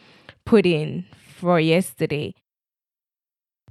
[0.44, 1.06] put in
[1.40, 2.34] for yesterday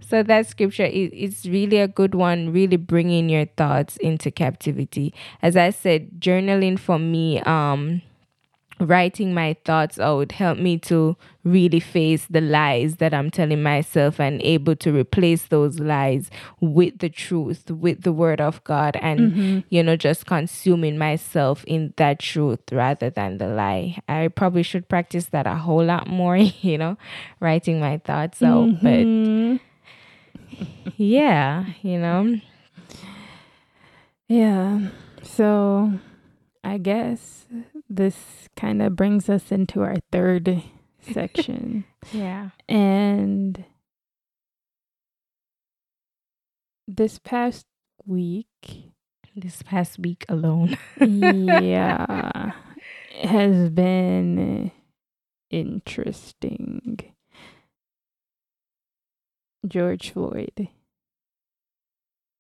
[0.01, 5.14] so that scripture is it's really a good one really bringing your thoughts into captivity
[5.43, 8.01] as i said journaling for me um
[8.82, 14.20] writing my thoughts out helped me to really face the lies that i'm telling myself
[14.20, 16.30] and able to replace those lies
[16.60, 19.64] with the truth with the word of god and Mhm.
[19.70, 23.98] you know, just consuming myself in that truth rather than the lie.
[24.10, 26.98] I probably should practice that a whole lot more, you know,
[27.40, 28.68] writing my thoughts out.
[28.82, 29.60] Mhm.
[30.58, 32.40] But yeah, you know,
[34.28, 34.88] Yeah.
[35.24, 35.94] So
[36.64, 37.46] I guess
[37.94, 40.64] this kind of brings us into our third
[41.14, 41.84] section.
[42.14, 42.50] yeah.
[42.70, 43.66] And
[46.88, 47.66] this past
[48.06, 48.48] week,
[49.36, 50.78] This past week alone.
[51.00, 52.52] yeah,
[53.24, 54.72] has been
[55.50, 57.00] interesting.
[59.68, 60.70] George Floyd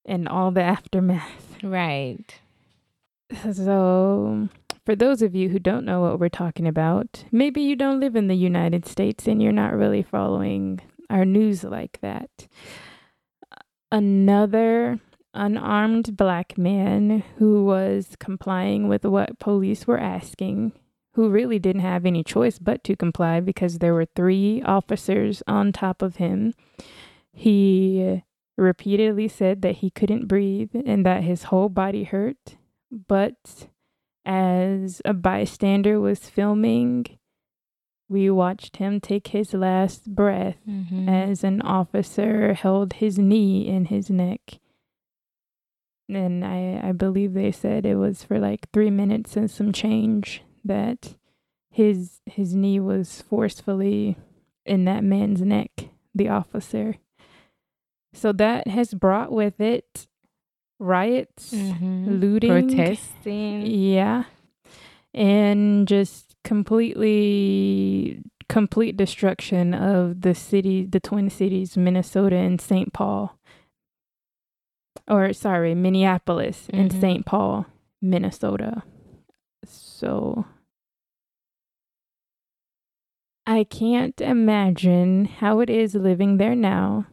[0.05, 1.57] and all the aftermath.
[1.63, 2.39] Right.
[3.53, 4.49] So,
[4.85, 8.15] for those of you who don't know what we're talking about, maybe you don't live
[8.15, 10.79] in the United States and you're not really following
[11.09, 12.47] our news like that.
[13.91, 14.99] Another
[15.33, 20.73] unarmed black man who was complying with what police were asking,
[21.13, 25.71] who really didn't have any choice but to comply because there were three officers on
[25.71, 26.53] top of him.
[27.31, 28.23] He
[28.57, 32.57] repeatedly said that he couldn't breathe and that his whole body hurt.
[32.91, 33.67] But
[34.25, 37.05] as a bystander was filming,
[38.09, 41.07] we watched him take his last breath Mm-hmm.
[41.09, 44.59] as an officer held his knee in his neck.
[46.09, 50.43] And I, I believe they said it was for like three minutes and some change
[50.65, 51.15] that
[51.69, 54.17] his his knee was forcefully
[54.65, 55.71] in that man's neck,
[56.13, 56.95] the officer.
[58.13, 60.07] So that has brought with it
[60.81, 62.19] riots, Mm-hmm.
[62.19, 63.65] looting, protesting.
[63.67, 64.23] yeah.
[65.13, 72.91] And just completely complete destruction of the city, the Twin Cities, Minnesota and St.
[72.93, 73.37] Paul.
[75.07, 76.99] Or sorry, Minneapolis and Mhm.
[77.01, 77.25] St.
[77.25, 77.65] Paul,
[78.01, 78.83] Minnesota.
[79.65, 80.45] So
[83.45, 87.07] I can't imagine how it is living there now,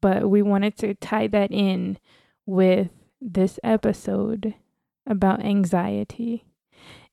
[0.00, 1.98] but we wanted to tie that in
[2.46, 2.88] with
[3.20, 4.54] this episode
[5.06, 6.44] about anxiety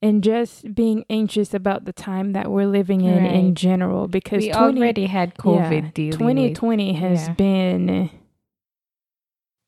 [0.01, 4.51] and just being anxious about the time that we're living in in general because We
[4.51, 6.17] 20 already had COVID yeah, dealing with.
[6.57, 7.33] 2020 has yeah.
[7.33, 8.09] been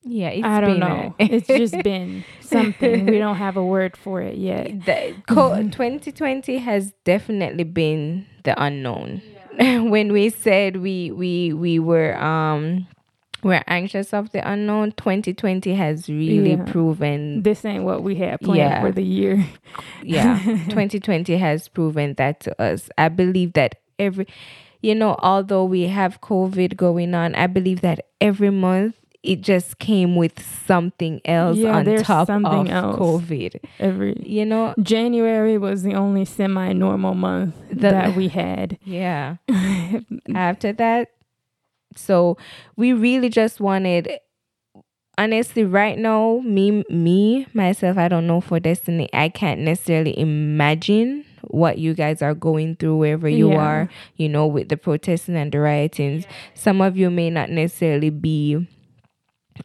[0.03, 1.16] Yeah, it's I don't been a- know.
[1.20, 3.05] it's just been something.
[3.07, 4.86] We don't have a word for it yet.
[4.86, 9.22] the co- 2020 has definitely been the unknown.
[9.57, 12.88] when we said we we we were um
[13.46, 16.64] we're anxious of the unknown, 2020 has really Yeah.
[16.66, 18.82] proven This ain't what we had planned Yeah.
[18.82, 19.46] for the year.
[20.04, 20.39] yeah
[20.70, 24.26] 2020 has proven that to us i believe that every
[24.82, 29.80] you know although we have covid going on i believe that every month it just
[29.80, 30.36] came with
[30.68, 32.96] something else Yeah, on top something of else.
[33.00, 38.78] covid Every you know January was the only semi-normal month The- that we had.
[38.84, 39.38] yeah
[40.36, 41.10] after that
[41.96, 42.38] so
[42.76, 44.20] we really just wanted
[45.18, 51.24] honestly right now me me myself i don't know for destiny i can't necessarily imagine
[51.50, 53.58] what you guys are going through wherever you Yeah.
[53.62, 58.10] are you know with the protesting and the riotings some of you may not necessarily
[58.10, 58.68] be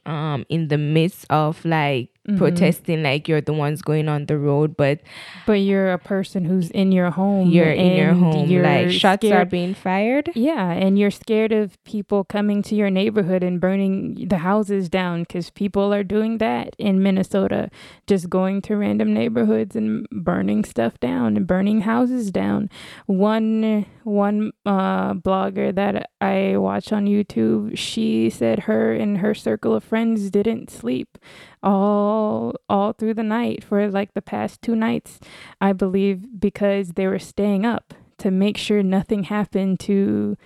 [0.07, 2.37] um in the midst of like Mhm.
[2.37, 5.01] protesting like you're the ones going on the road but
[5.47, 7.49] But you're a person who's in your home.
[7.49, 11.83] you're in your home you're like shots are being fired Yeah, and you're scared of
[11.85, 16.77] people coming to your neighborhood and burning the houses down because people are doing that
[16.79, 17.71] in Minnesota,
[18.07, 22.69] just going to random neighborhoods and burning stuff down and burning houses down.
[23.07, 29.75] One one uh, blogger that I watch on YouTube, she said her and her circle
[29.75, 31.17] of friends didn't sleep
[31.63, 35.21] all all through the night for like the past two nights,
[35.61, 40.37] I believe, because they were staying up to make sure nothing happened to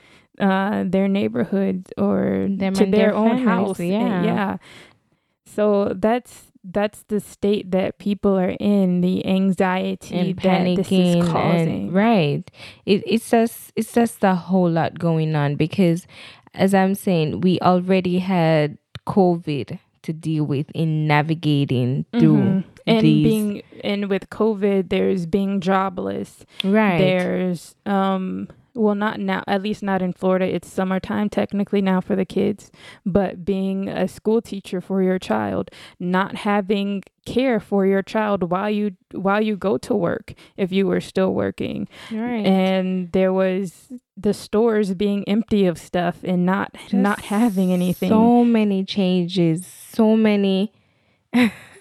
[0.41, 3.81] uh, their neighborhood or Them to their, their own families, house.
[3.81, 4.23] And yeah.
[4.25, 4.57] yeah.
[5.47, 10.93] So that's that's the state that people are in, the anxiety and that this is
[10.93, 11.69] panicking causing.
[11.69, 12.51] and right
[12.87, 16.07] it, it's just it's just a whole lot going on because
[16.55, 22.65] as i'm saying we already had covid to deal with in navigating through Mhm.
[22.87, 26.45] and these being and with COVID, there's being jobless.
[26.63, 30.47] right There's um well not now at least not in Florida.
[30.53, 32.71] It's summertime technically now for the kids,
[33.07, 38.69] but being a school teacher for your child, not having care for your child while
[38.71, 41.89] you while you go to work if you were still working.
[42.11, 48.09] right And there was the stores being empty of stuff and not not having anything.
[48.09, 50.73] so many changes so many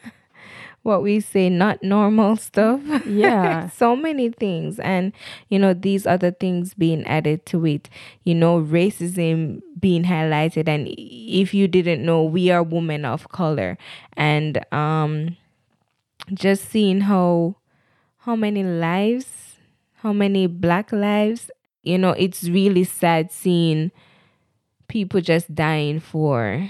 [0.84, 2.82] what we say not normal stuff.
[3.06, 3.70] Yeah.
[3.76, 4.80] so many things.
[4.80, 5.14] And
[5.50, 7.90] you know these other things being added to it.
[8.24, 10.68] You know racism being highlighted.
[10.68, 13.78] And if you didn't know we are women of color.
[14.16, 15.38] And um
[16.34, 17.56] just seeing how
[18.20, 19.58] how many lives
[19.96, 23.92] how many black lives you know it's really sad seeing
[24.88, 26.70] people just dying for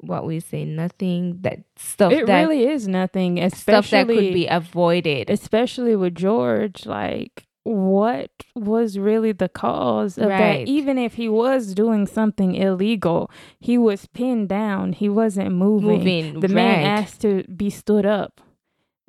[0.00, 4.34] what we say nothing that stuff it that really is nothing, especially stuff that could
[4.34, 10.64] be avoided especially with George, like what was really the cause of Right.
[10.64, 10.68] that?
[10.68, 13.30] Even if he was doing something illegal,
[13.60, 14.94] he was pinned down.
[14.94, 15.98] He wasn't moving.
[15.98, 16.86] moving The man right.
[16.86, 18.40] asked to be stood up.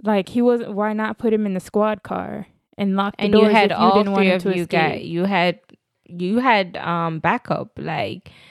[0.04, 0.74] Like he wasn't.
[0.74, 3.72] Why not put him in the squad car and lock the and doors you had
[3.72, 5.60] if you all didn't want three him of to you got you had
[6.06, 8.32] you had um backup like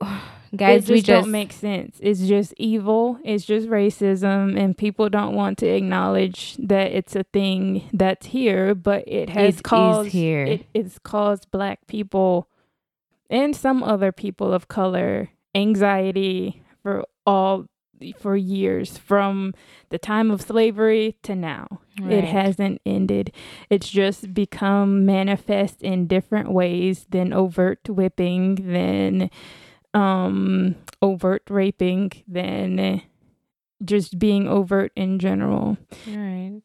[0.56, 1.98] guys it just, we just don't make sense.
[2.00, 3.18] It's just evil.
[3.24, 8.74] It's just racism, and people don't want to acknowledge that it's a thing that's here.
[8.74, 10.44] But it has It caused here.
[10.44, 12.48] It, it's caused Black people
[13.28, 17.66] and some other people of color anxiety for all
[18.18, 19.54] for years from
[19.88, 21.80] the time of slavery to now.
[21.98, 23.32] It hasn't ended.
[23.70, 29.30] It's just become manifest in different ways than overt whipping, than
[29.96, 33.02] um overt raping, than
[33.84, 35.78] just being overt in general.
[36.06, 36.60] right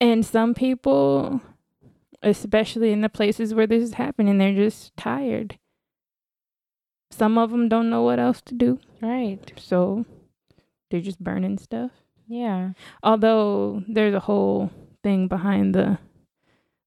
[0.00, 1.40] And some people,
[2.22, 5.58] especially in the places where this is happening, they're just tired.
[7.10, 10.06] Some of them don't know what else to do, right so
[10.90, 11.90] they're just burning stuff.
[12.26, 12.72] yeah
[13.02, 14.70] Although there's a whole
[15.02, 15.98] thing behind the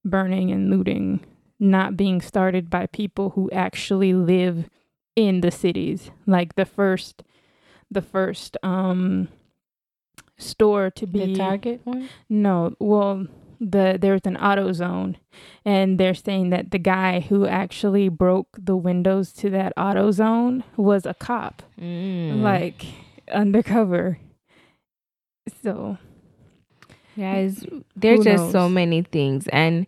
[0.04, 1.20] burning and looting
[1.58, 4.68] not being started by people who actually live
[5.16, 6.10] in the cities.
[6.26, 7.22] Like the first
[7.90, 9.28] the first um
[10.38, 13.26] store to be the target one no, well,
[13.58, 15.16] the there's an AutoZone,
[15.64, 21.06] and they're saying that the guy who actually broke the windows to that AutoZone was
[21.06, 22.42] a cop, mm.
[22.42, 22.84] like
[23.32, 24.18] undercover.
[25.62, 25.98] So
[27.16, 27.64] guys
[27.94, 29.86] there's just so many things and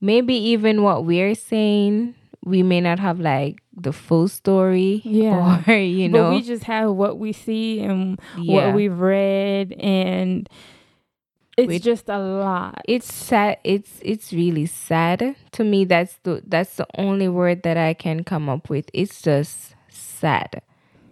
[0.00, 2.14] maybe even what we're saying
[2.44, 5.62] we may not have like the full story Yeah.
[5.66, 6.30] or you but know.
[6.30, 8.66] we just have what we see and yeah.
[8.66, 10.48] what we've read, and
[11.56, 12.80] it's We- just a lot.
[12.86, 15.84] it's sad it's it's really sad to me.
[15.84, 18.90] That's the that's the only word that i can come up with.
[18.92, 20.62] It's just sad.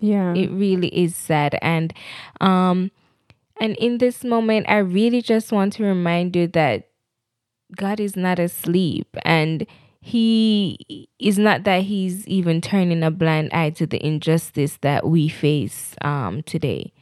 [0.00, 1.58] Yeah, it really is sad.
[1.62, 1.94] And
[2.40, 2.90] um
[3.60, 6.88] and in this moment i really just want to remind you that
[7.76, 9.16] god is not asleep.
[9.24, 9.64] And
[10.04, 15.28] he is not that he's even turning a blind eye to the injustice that we
[15.28, 16.92] face um today.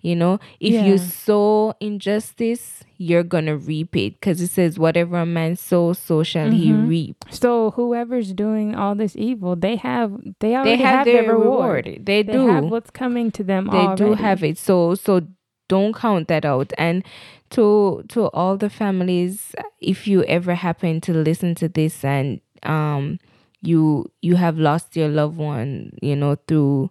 [0.00, 4.14] You know if you sow injustice you're gonna reap it.
[4.14, 6.88] Because it says whatever a man sows so shall he Mhm.
[6.88, 7.24] reap.
[7.30, 11.86] So whoever's doing all this evil, they have they they already have, their, their reward.
[11.86, 12.46] reward, they, They do.
[12.48, 13.68] have what's coming to them.
[13.70, 14.58] they do have it.
[14.58, 15.22] So so
[15.68, 16.72] don't count that out.
[16.78, 17.04] And
[17.50, 23.18] to to all the families if you ever happen to listen to this and um
[23.62, 26.90] you you have lost your loved one you know through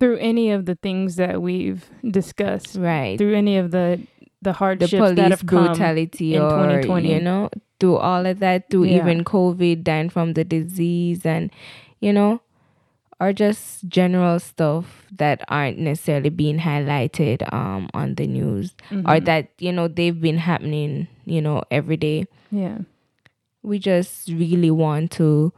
[0.00, 4.52] through any of the things that we've discussed, right through any of the the the
[4.52, 5.66] hardships that police have come.
[5.66, 7.12] brutality in or 2020.
[7.12, 7.50] you know
[7.80, 8.98] through all of that through Yeah.
[9.02, 11.50] even covid dying from the disease and
[12.00, 12.40] you know
[13.20, 19.24] or just general stuff that aren't necessarily being highlighted um on the news or Mhm.
[19.26, 22.78] that you know they've been happening you know every day yeah,
[23.68, 25.52] we just really want to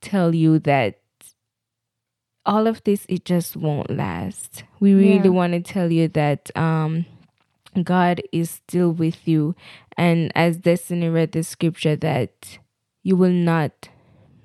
[0.00, 1.00] tell you that
[2.46, 4.64] all of this it just won't last.
[4.80, 5.38] We really Yeah.
[5.40, 7.06] want to tell you that um
[7.82, 9.54] God is still with you
[9.96, 12.58] and as Destiny read the scripture that
[13.02, 13.88] you will not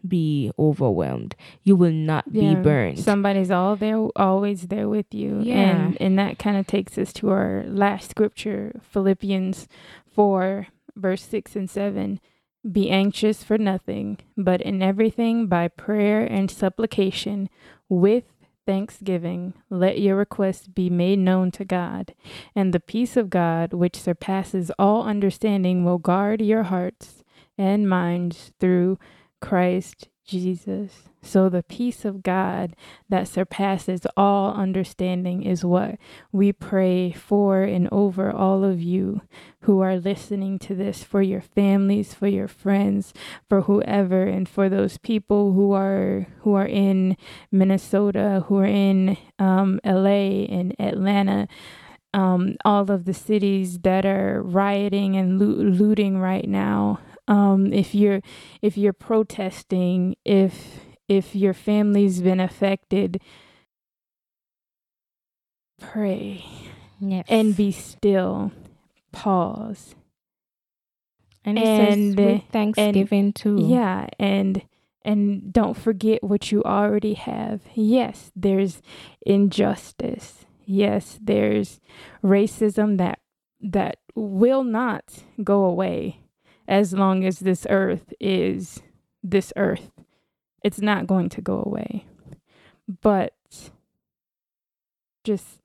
[0.08, 1.36] be overwhelmed.
[1.64, 3.00] You will not be burned.
[3.00, 5.42] Somebody's all there, always there with you.
[5.44, 5.56] Yeah.
[5.56, 9.68] And and that kind of takes us to our last scripture, Philippians
[10.10, 12.20] four, verse six and seven.
[12.72, 17.49] Be anxious for nothing, but in everything by prayer and supplication
[17.88, 18.26] with
[18.67, 22.13] thanksgiving, let your requests be made known to God.
[22.55, 27.24] And the peace of God, which surpasses all understanding, will guard your hearts
[27.57, 28.99] and minds through
[29.41, 31.09] Christ Jesus.
[31.22, 32.76] So the peace of God
[33.09, 35.97] that surpasses all understanding is what
[36.32, 39.22] we pray for and over all of you
[39.61, 43.13] who are listening to this, for your families, for your friends,
[43.47, 47.17] for whoever, and for those people who are who are in
[47.51, 51.47] Minnesota, who are in um, LA and Atlanta.
[52.11, 57.01] Um, all of the cities that are rioting and loo- looting right now.
[57.28, 58.22] Um, if you're
[58.63, 60.80] if you're protesting, if
[61.10, 63.22] if your family's been affected,
[65.82, 66.45] pray
[66.99, 67.26] yes.
[67.28, 68.51] and be still.
[69.12, 69.95] Pause.
[71.43, 73.57] and, and- says thanksgiving too.
[73.60, 74.62] Yeah, and
[75.03, 77.62] and don't forget what you already have.
[77.74, 78.82] Yes, there's
[79.26, 80.45] injustice.
[80.66, 81.80] Yes, there's
[82.24, 83.20] racism that
[83.62, 86.22] that will not go away
[86.68, 88.82] as long as this earth is
[89.24, 89.89] this earth.
[90.64, 92.05] It's not going to go away.
[93.01, 93.34] But
[95.24, 95.62] just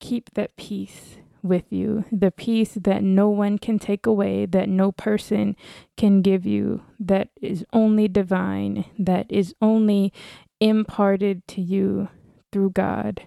[0.00, 4.92] keep that peace with you, the peace that no one can take away, that no
[4.92, 5.56] person
[5.96, 10.12] can give you, that is only divine, that is only
[10.60, 12.08] imparted to you
[12.52, 13.22] through God,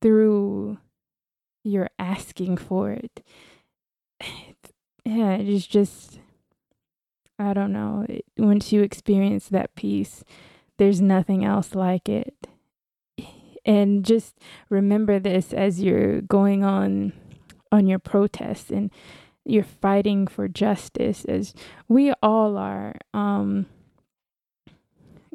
[0.00, 0.78] through
[1.64, 3.22] your asking for it.
[5.04, 6.20] Yeah, it is just,
[7.38, 8.06] I don't know.
[8.36, 10.24] Once you experience that peace,
[10.76, 12.48] there's nothing else like it.
[13.64, 14.38] And just
[14.70, 17.12] remember this as you're going on
[17.70, 18.90] on your protests and
[19.44, 21.54] you're fighting for justice as
[21.86, 23.66] we all are um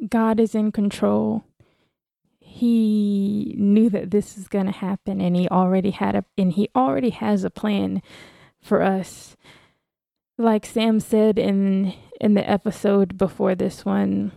[0.08, 1.44] God is in control.
[2.40, 6.68] He knew that this is going to happen and he already had a and he
[6.74, 8.02] already has a plan
[8.60, 9.36] for us.
[10.36, 14.32] Like Sam said in in the episode before this one,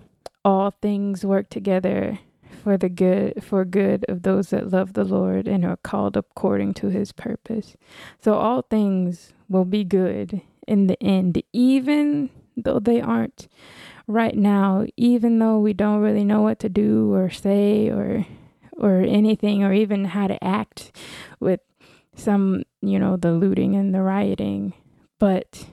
[0.45, 2.20] all things work together
[2.64, 6.76] for the good for good of those that love the Lord and are called according
[6.76, 7.76] to his purpose.
[8.20, 13.48] So all things will be good in the end, even though they aren't
[14.06, 18.24] right now, even though we don't really know what to do or say or
[18.74, 20.95] or anything or even how to act
[21.39, 21.62] with
[22.16, 24.74] some, you know, the looting and the rioting.
[25.18, 25.66] But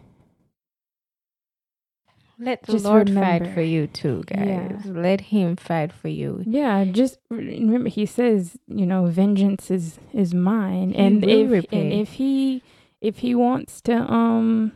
[2.38, 4.46] Let the Just Lord fight for you too, guys.
[4.48, 4.78] Yeah.
[4.86, 6.42] Let him fight for you.
[6.46, 11.80] Yeah, just remember he says, you know, vengeance is is mine, He and if repay.
[11.80, 12.62] and if he
[13.00, 14.72] if he wants to um,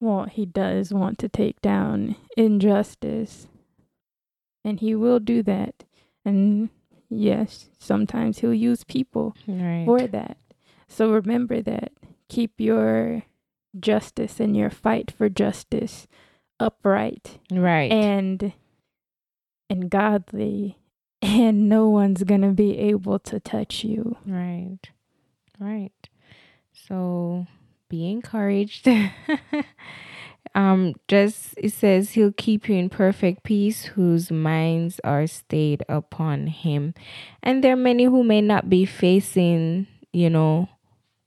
[0.00, 3.46] well, he does want to take down injustice,
[4.64, 5.84] and he will do that,
[6.24, 6.68] and
[7.08, 9.84] yes, sometimes he'll use people Right.
[9.86, 10.36] for that.
[10.88, 11.92] So remember that.
[12.28, 13.22] Keep your
[13.78, 16.06] justice and your fight for justice
[16.60, 17.90] upright right.
[17.90, 18.52] and
[19.68, 20.78] and godly
[21.22, 24.78] and no one's gonna be able to touch you Right.
[25.58, 25.92] Right.
[26.72, 27.46] So
[27.88, 28.88] be encouraged.
[30.54, 36.48] um just it says he'll keep you in perfect peace whose minds are stayed upon
[36.48, 36.94] him.
[37.42, 40.68] And there are many who may not be facing, you know,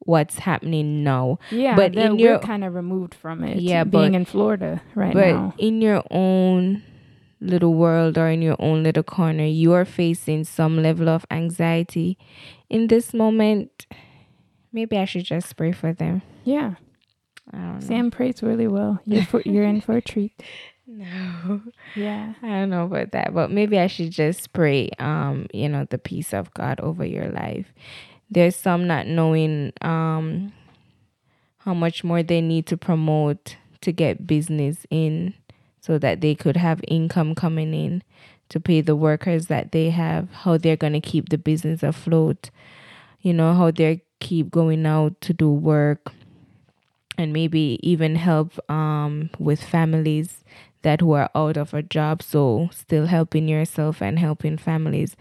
[0.07, 1.37] what's happening now.
[1.51, 4.81] yeah But in we're your- kind of removed from it Yeah, being but- in florida
[4.95, 6.81] right but now But in your own
[7.39, 12.17] little world or in your own little corner, you are facing some level of anxiety.
[12.67, 13.85] In this moment,
[14.73, 16.21] maybe I should just pray for them.
[16.43, 16.75] yeah
[17.53, 17.87] I don't know.
[17.87, 20.33] sam prays really well you're for, you're in for a treat
[20.87, 21.61] No.
[21.95, 25.85] yeah I don't know about that, but maybe I should just pray um, you know,
[25.89, 27.67] the peace of God over your life.
[28.29, 30.51] There's some not knowing um
[31.59, 35.33] how much more they need to promote to get business in
[35.81, 38.03] so that they could have income coming in
[38.49, 42.49] to pay the workers that they have, how they're going to keep the business afloat,
[43.21, 46.11] you know, how they keep going out to do work
[47.17, 50.43] and maybe even help um with families
[50.83, 55.15] that who are out of a job, so still helping yourself and helping families.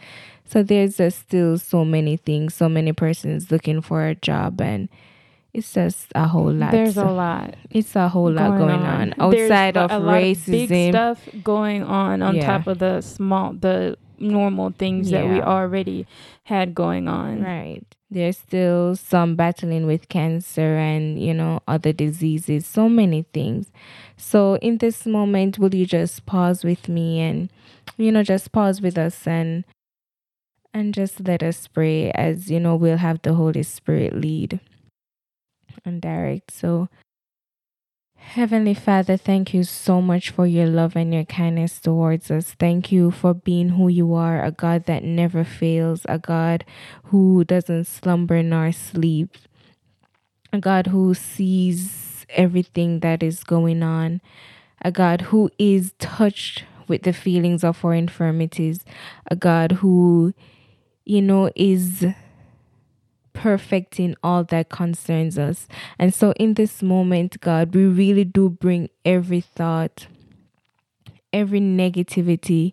[0.49, 4.89] So there's just still so many things, so many persons looking for a job and
[5.53, 6.71] it's just a whole lot.
[6.71, 7.57] There's a lot.
[7.71, 9.13] It's a whole lot going, on.
[9.13, 9.15] on.
[9.19, 10.63] outside There's of racism.
[10.65, 12.47] Of big stuff going on on Yeah.
[12.47, 16.07] top of the small, the normal things that we already
[16.45, 17.43] had going on.
[17.43, 17.83] Right.
[18.11, 23.73] There's still some battling with cancer and, you know, other diseases, so many things.
[24.17, 27.51] So, in this moment, will you just pause with me and,
[27.97, 29.65] you know, just pause with us and
[30.77, 34.61] and just let us pray as, you know, we'll have the Holy Spirit lead
[35.87, 36.51] and direct.
[36.51, 36.91] So,
[38.15, 42.55] Heavenly Father, thank you so much for your love and your kindness towards us.
[42.59, 46.63] Thank you for being who you are, a God that never fails, a God
[47.05, 49.39] who doesn't slumber nor sleep,
[50.53, 54.21] a God who sees everything that is going on,
[54.83, 58.85] a God who is touched with the feelings of our infirmities,
[59.31, 60.35] a God who,
[61.07, 62.05] you know, is
[63.33, 65.69] perfect in all that concerns us.
[65.99, 70.09] And so, in this moment, God, we really do bring every thought,
[71.33, 72.73] every negativity,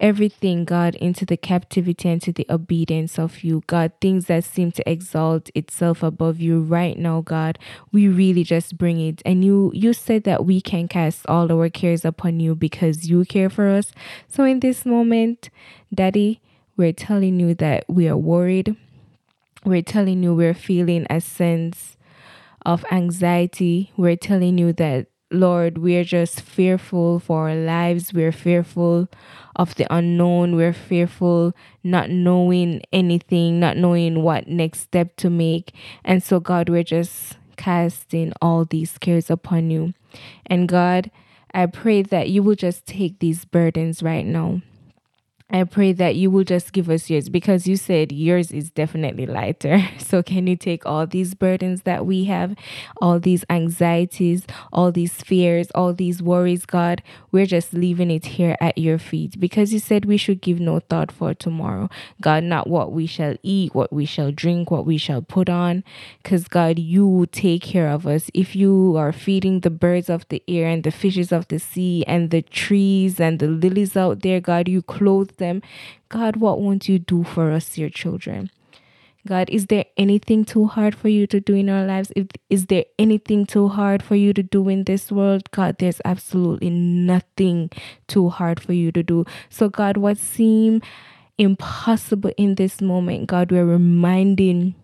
[0.00, 3.92] everything, God, into the captivity and to the obedience of you, God.
[4.00, 7.58] Things that seem to exalt itself above you right now, God.
[7.92, 9.22] We really just bring it.
[9.24, 13.24] And you you said that we can cast all our cares upon you because you
[13.24, 13.92] care for us.
[14.28, 15.48] So in this moment,
[15.94, 16.40] Daddy,
[16.76, 18.76] we're telling you that we are worried.
[19.64, 21.96] We're telling you we're feeling a sense
[22.64, 23.92] of anxiety.
[23.96, 28.12] We're telling you that, Lord, we're just fearful for our lives.
[28.12, 29.08] We're fearful
[29.56, 30.56] of the unknown.
[30.56, 35.74] We're fearful not knowing anything, not knowing what next step to make.
[36.04, 39.94] And so, God, we're just casting all these cares upon you.
[40.46, 41.10] And God,
[41.54, 44.62] I pray that you will just take these burdens right now.
[45.54, 49.26] I pray that you will just give us yours because you said yours is definitely
[49.26, 49.82] lighter.
[50.12, 52.54] So, can you take all these burdens that we have,
[53.00, 57.02] all these anxieties, all these fears, all these worries, God?
[57.30, 60.80] We're just leaving it here at your feet because you said we should give no
[60.80, 61.88] thought for tomorrow.
[62.20, 65.82] God, not what we shall eat, what we shall drink, what we shall put on.
[66.22, 68.30] Because, God, you take care of us.
[68.34, 72.04] If you are feeding the birds of the air and the fishes of the sea
[72.06, 75.60] and the trees and the lilies out there, God, you clothe them.
[76.08, 78.50] God, what won't you do for us, your children?
[79.26, 82.12] God, is there anything too hard for you to do in our lives?
[82.16, 85.48] If, is there anything too hard for you to do in this world?
[85.52, 87.70] God, there's absolutely nothing
[88.08, 89.24] too hard for you to do.
[89.48, 90.82] So, God, what seemed
[91.38, 94.74] impossible in this moment, God, we're reminding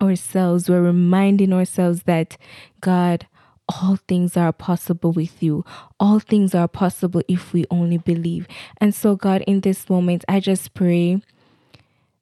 [0.00, 2.36] ourselves, we're reminding ourselves that,
[2.80, 3.26] God,
[3.68, 5.64] all things are possible with you.
[5.98, 8.46] All things are possible if we only believe.
[8.78, 11.22] And so, God, in this moment, I just pray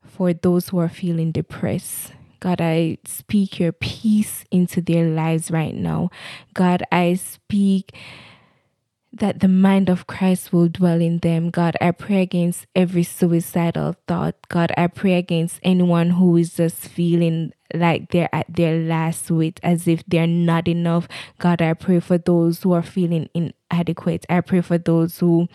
[0.05, 2.13] for those who are feeling depressed.
[2.41, 6.11] God, I speak your peace into their lives right now.
[6.55, 7.95] God, I speak
[9.13, 11.51] that the mind of Christ will dwell in them.
[11.51, 14.37] God, I pray against every suicidal thought.
[14.49, 19.61] God, I pray against anyone who is just feeling like they're at their last wit,
[19.63, 21.09] as if they're not enough.
[21.39, 24.25] God, I pray for those who are feeling inadequate.
[24.31, 25.49] I pray for those who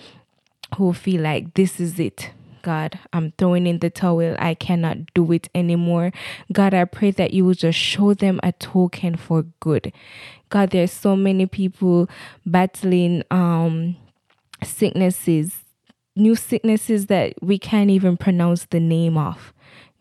[0.75, 2.31] who feel like this is it.
[2.67, 4.35] God, I'm throwing in the towel.
[4.37, 6.11] I cannot do it anymore.
[6.51, 9.93] God, I pray that you will just show them a token for good.
[10.49, 12.09] God, there's so many people
[12.45, 13.95] battling um
[14.65, 15.59] sicknesses,
[16.17, 19.53] new sicknesses that we can't even pronounce the name of.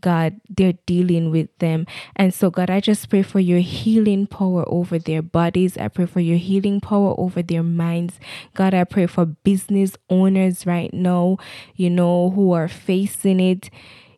[0.07, 1.85] God, they're dealing with them.
[2.15, 5.77] And so, God, I just pray for your healing power over their bodies.
[5.77, 8.21] I pray for your healing power over their minds.
[8.55, 11.39] God, I pray for business owners right now,
[11.75, 13.69] you know, who are facing it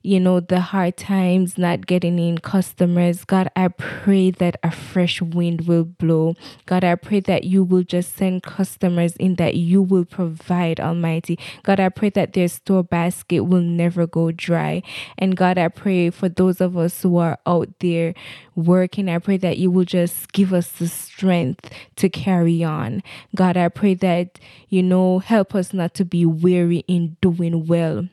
[0.03, 3.25] you know, the hard times, not getting in customers.
[3.25, 6.35] God, I pray that a fresh wind will blow.
[6.67, 11.39] God, I pray that you will just send customers in that you will provide, Almighty.
[11.63, 14.83] God, I pray that their store basket will never go dry.
[15.17, 18.15] And God, I pray for those of us who are out there
[18.55, 23.03] working, I pray that you will just give us the strength to carry on.
[23.35, 24.39] God, I pray that,
[24.69, 28.09] you know, help us not to be weary in doing well.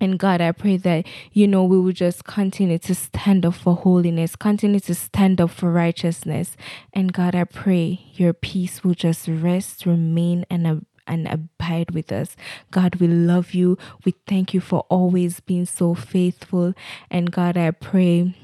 [0.00, 3.74] And God, I pray that, you know, we will just continue to stand up for
[3.76, 6.56] holiness, continue to stand up for righteousness.
[6.92, 12.34] And God, I pray your peace will just rest, remain, and and abide with us.
[12.70, 13.76] God, we love you.
[14.04, 16.74] We thank you for always being so faithful.
[17.10, 18.34] And God, I pray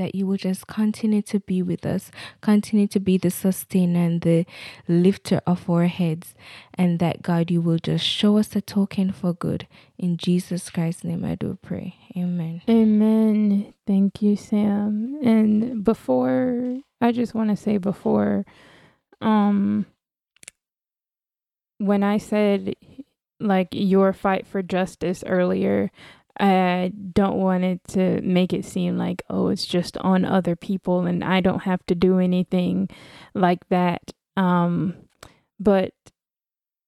[0.00, 4.22] that you will just continue to be with us, continue to be the sustainer and
[4.22, 4.46] the
[4.88, 6.34] lifter of our heads,
[6.72, 9.68] and that God, you will just show us the token for good.
[9.98, 11.96] In Jesus Christ's name, I do pray.
[12.16, 12.62] Amen.
[12.66, 13.74] Amen.
[13.86, 15.20] Thank you, Sam.
[15.22, 18.46] And before, I just want to say before,
[19.20, 19.84] um,
[21.76, 22.74] when I said
[23.38, 25.90] like your fight for justice earlier,
[26.40, 31.06] I don't want it to make it seem like, oh, it's just on other people
[31.06, 32.88] and I don't have to do anything
[33.34, 34.12] like that.
[34.36, 34.94] Um,
[35.58, 35.92] but,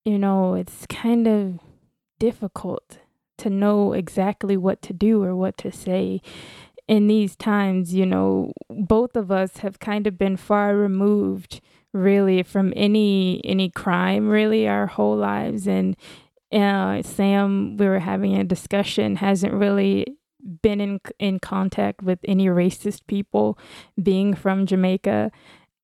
[0.05, 1.59] you know, it's kind of
[2.19, 2.99] difficult
[3.37, 6.21] to know exactly what to do or what to say
[6.87, 7.93] in these times.
[7.93, 11.61] You know, both of us have kind of been far removed
[11.93, 15.95] really from any any crime really our whole lives and
[16.53, 20.17] uh, Sam, we were having a discussion, hasn't really
[20.61, 23.57] been in in contact with any racist people,
[24.01, 25.31] being from Jamaica.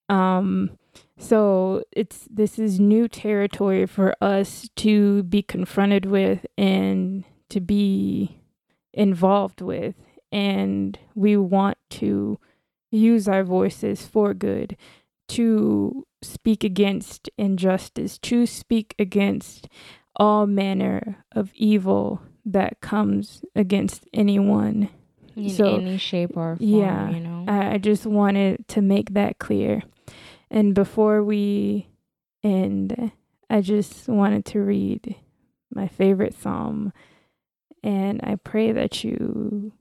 [0.09, 0.71] Um,
[1.17, 8.41] so it's this is new territory for us to be confronted with and to be
[8.93, 9.95] involved with,
[10.31, 12.39] and we want to
[12.91, 14.75] use our voices for good
[15.29, 19.67] to speak against injustice, to speak against
[20.19, 24.89] all manner of evil that comes against anyone.
[25.35, 27.45] In so, any shape or form, yeah, you know.
[27.47, 29.81] I, I just wanted to make that clear.
[30.51, 31.87] And before we
[32.43, 33.11] end,
[33.49, 35.15] I just wanted to read
[35.73, 36.91] my favorite psalm.
[37.83, 39.71] And I pray that you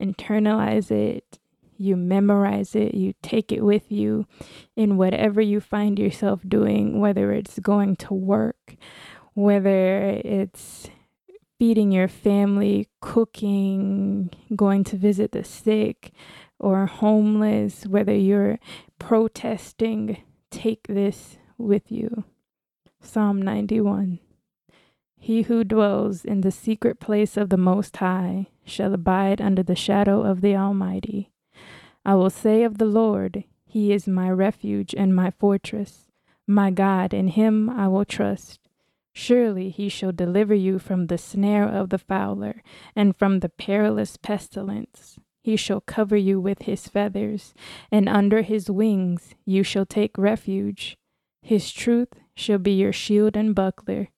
[0.00, 1.38] internalize it,
[1.76, 4.26] you memorize it, you take it with you
[4.76, 8.76] in whatever you find yourself doing, whether it's going to work,
[9.40, 10.90] whether it's
[11.58, 16.12] feeding your family, cooking, going to visit the sick
[16.58, 18.58] or homeless, whether you're
[18.98, 22.24] protesting, take this with you.
[23.00, 24.18] Psalm 91
[25.16, 29.74] He who dwells in the secret place of the Most High shall abide under the
[29.74, 31.30] shadow of the Almighty.
[32.04, 36.10] I will say of the Lord, He is my refuge and my fortress,
[36.46, 38.59] my God, in Him I will trust.
[39.12, 42.62] Surely he shall deliver you from the snare of the fowler
[42.94, 45.18] and from the perilous pestilence.
[45.42, 47.54] He shall cover you with his feathers,
[47.90, 50.96] and under his wings you shall take refuge.
[51.42, 54.08] His truth shall be your shield and buckler.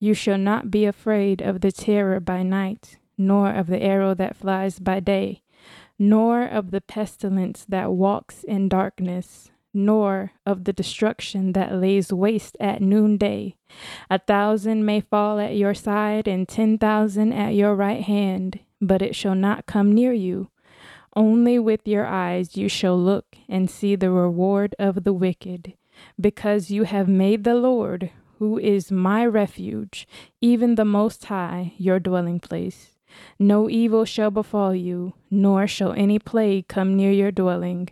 [0.00, 4.36] You shall not be afraid of the terror by night, nor of the arrow that
[4.36, 5.42] flies by day,
[5.98, 12.56] nor of the pestilence that walks in darkness, nor of the destruction that lays waste
[12.58, 13.54] at noonday.
[14.10, 19.02] A thousand may fall at your side, and ten thousand at your right hand, but
[19.02, 20.48] it shall not come near you.
[21.16, 25.74] Only with your eyes you shall look and see the reward of the wicked,
[26.20, 30.06] because you have made the Lord, who is my refuge,
[30.40, 32.92] even the Most High, your dwelling place.
[33.38, 37.88] No evil shall befall you, nor shall any plague come near your dwelling.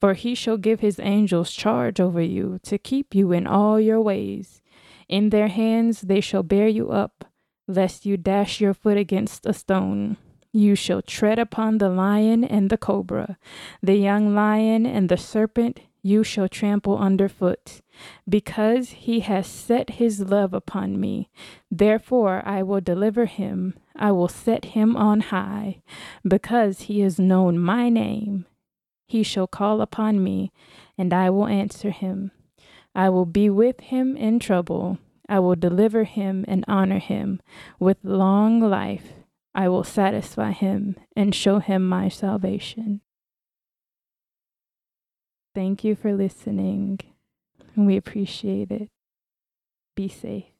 [0.00, 4.00] For he shall give his angels charge over you to keep you in all your
[4.00, 4.62] ways.
[5.08, 7.26] In their hands they shall bear you up,
[7.68, 10.16] lest you dash your foot against a stone.
[10.52, 13.36] You shall tread upon the lion and the cobra,
[13.82, 17.82] the young lion and the serpent you shall trample underfoot.
[18.28, 21.28] Because he has set his love upon me,
[21.70, 25.82] therefore I will deliver him, I will set him on high,
[26.26, 28.46] because he has known my name.
[29.10, 30.52] He shall call upon me,
[30.96, 32.30] and I will answer him.
[32.94, 34.98] I will be with him in trouble.
[35.28, 37.42] I will deliver him and honor him.
[37.80, 39.14] With long life
[39.52, 43.00] I will satisfy him and show him my salvation.
[45.56, 47.00] Thank you for listening.
[47.74, 48.90] And we appreciate it.
[49.96, 50.59] Be safe.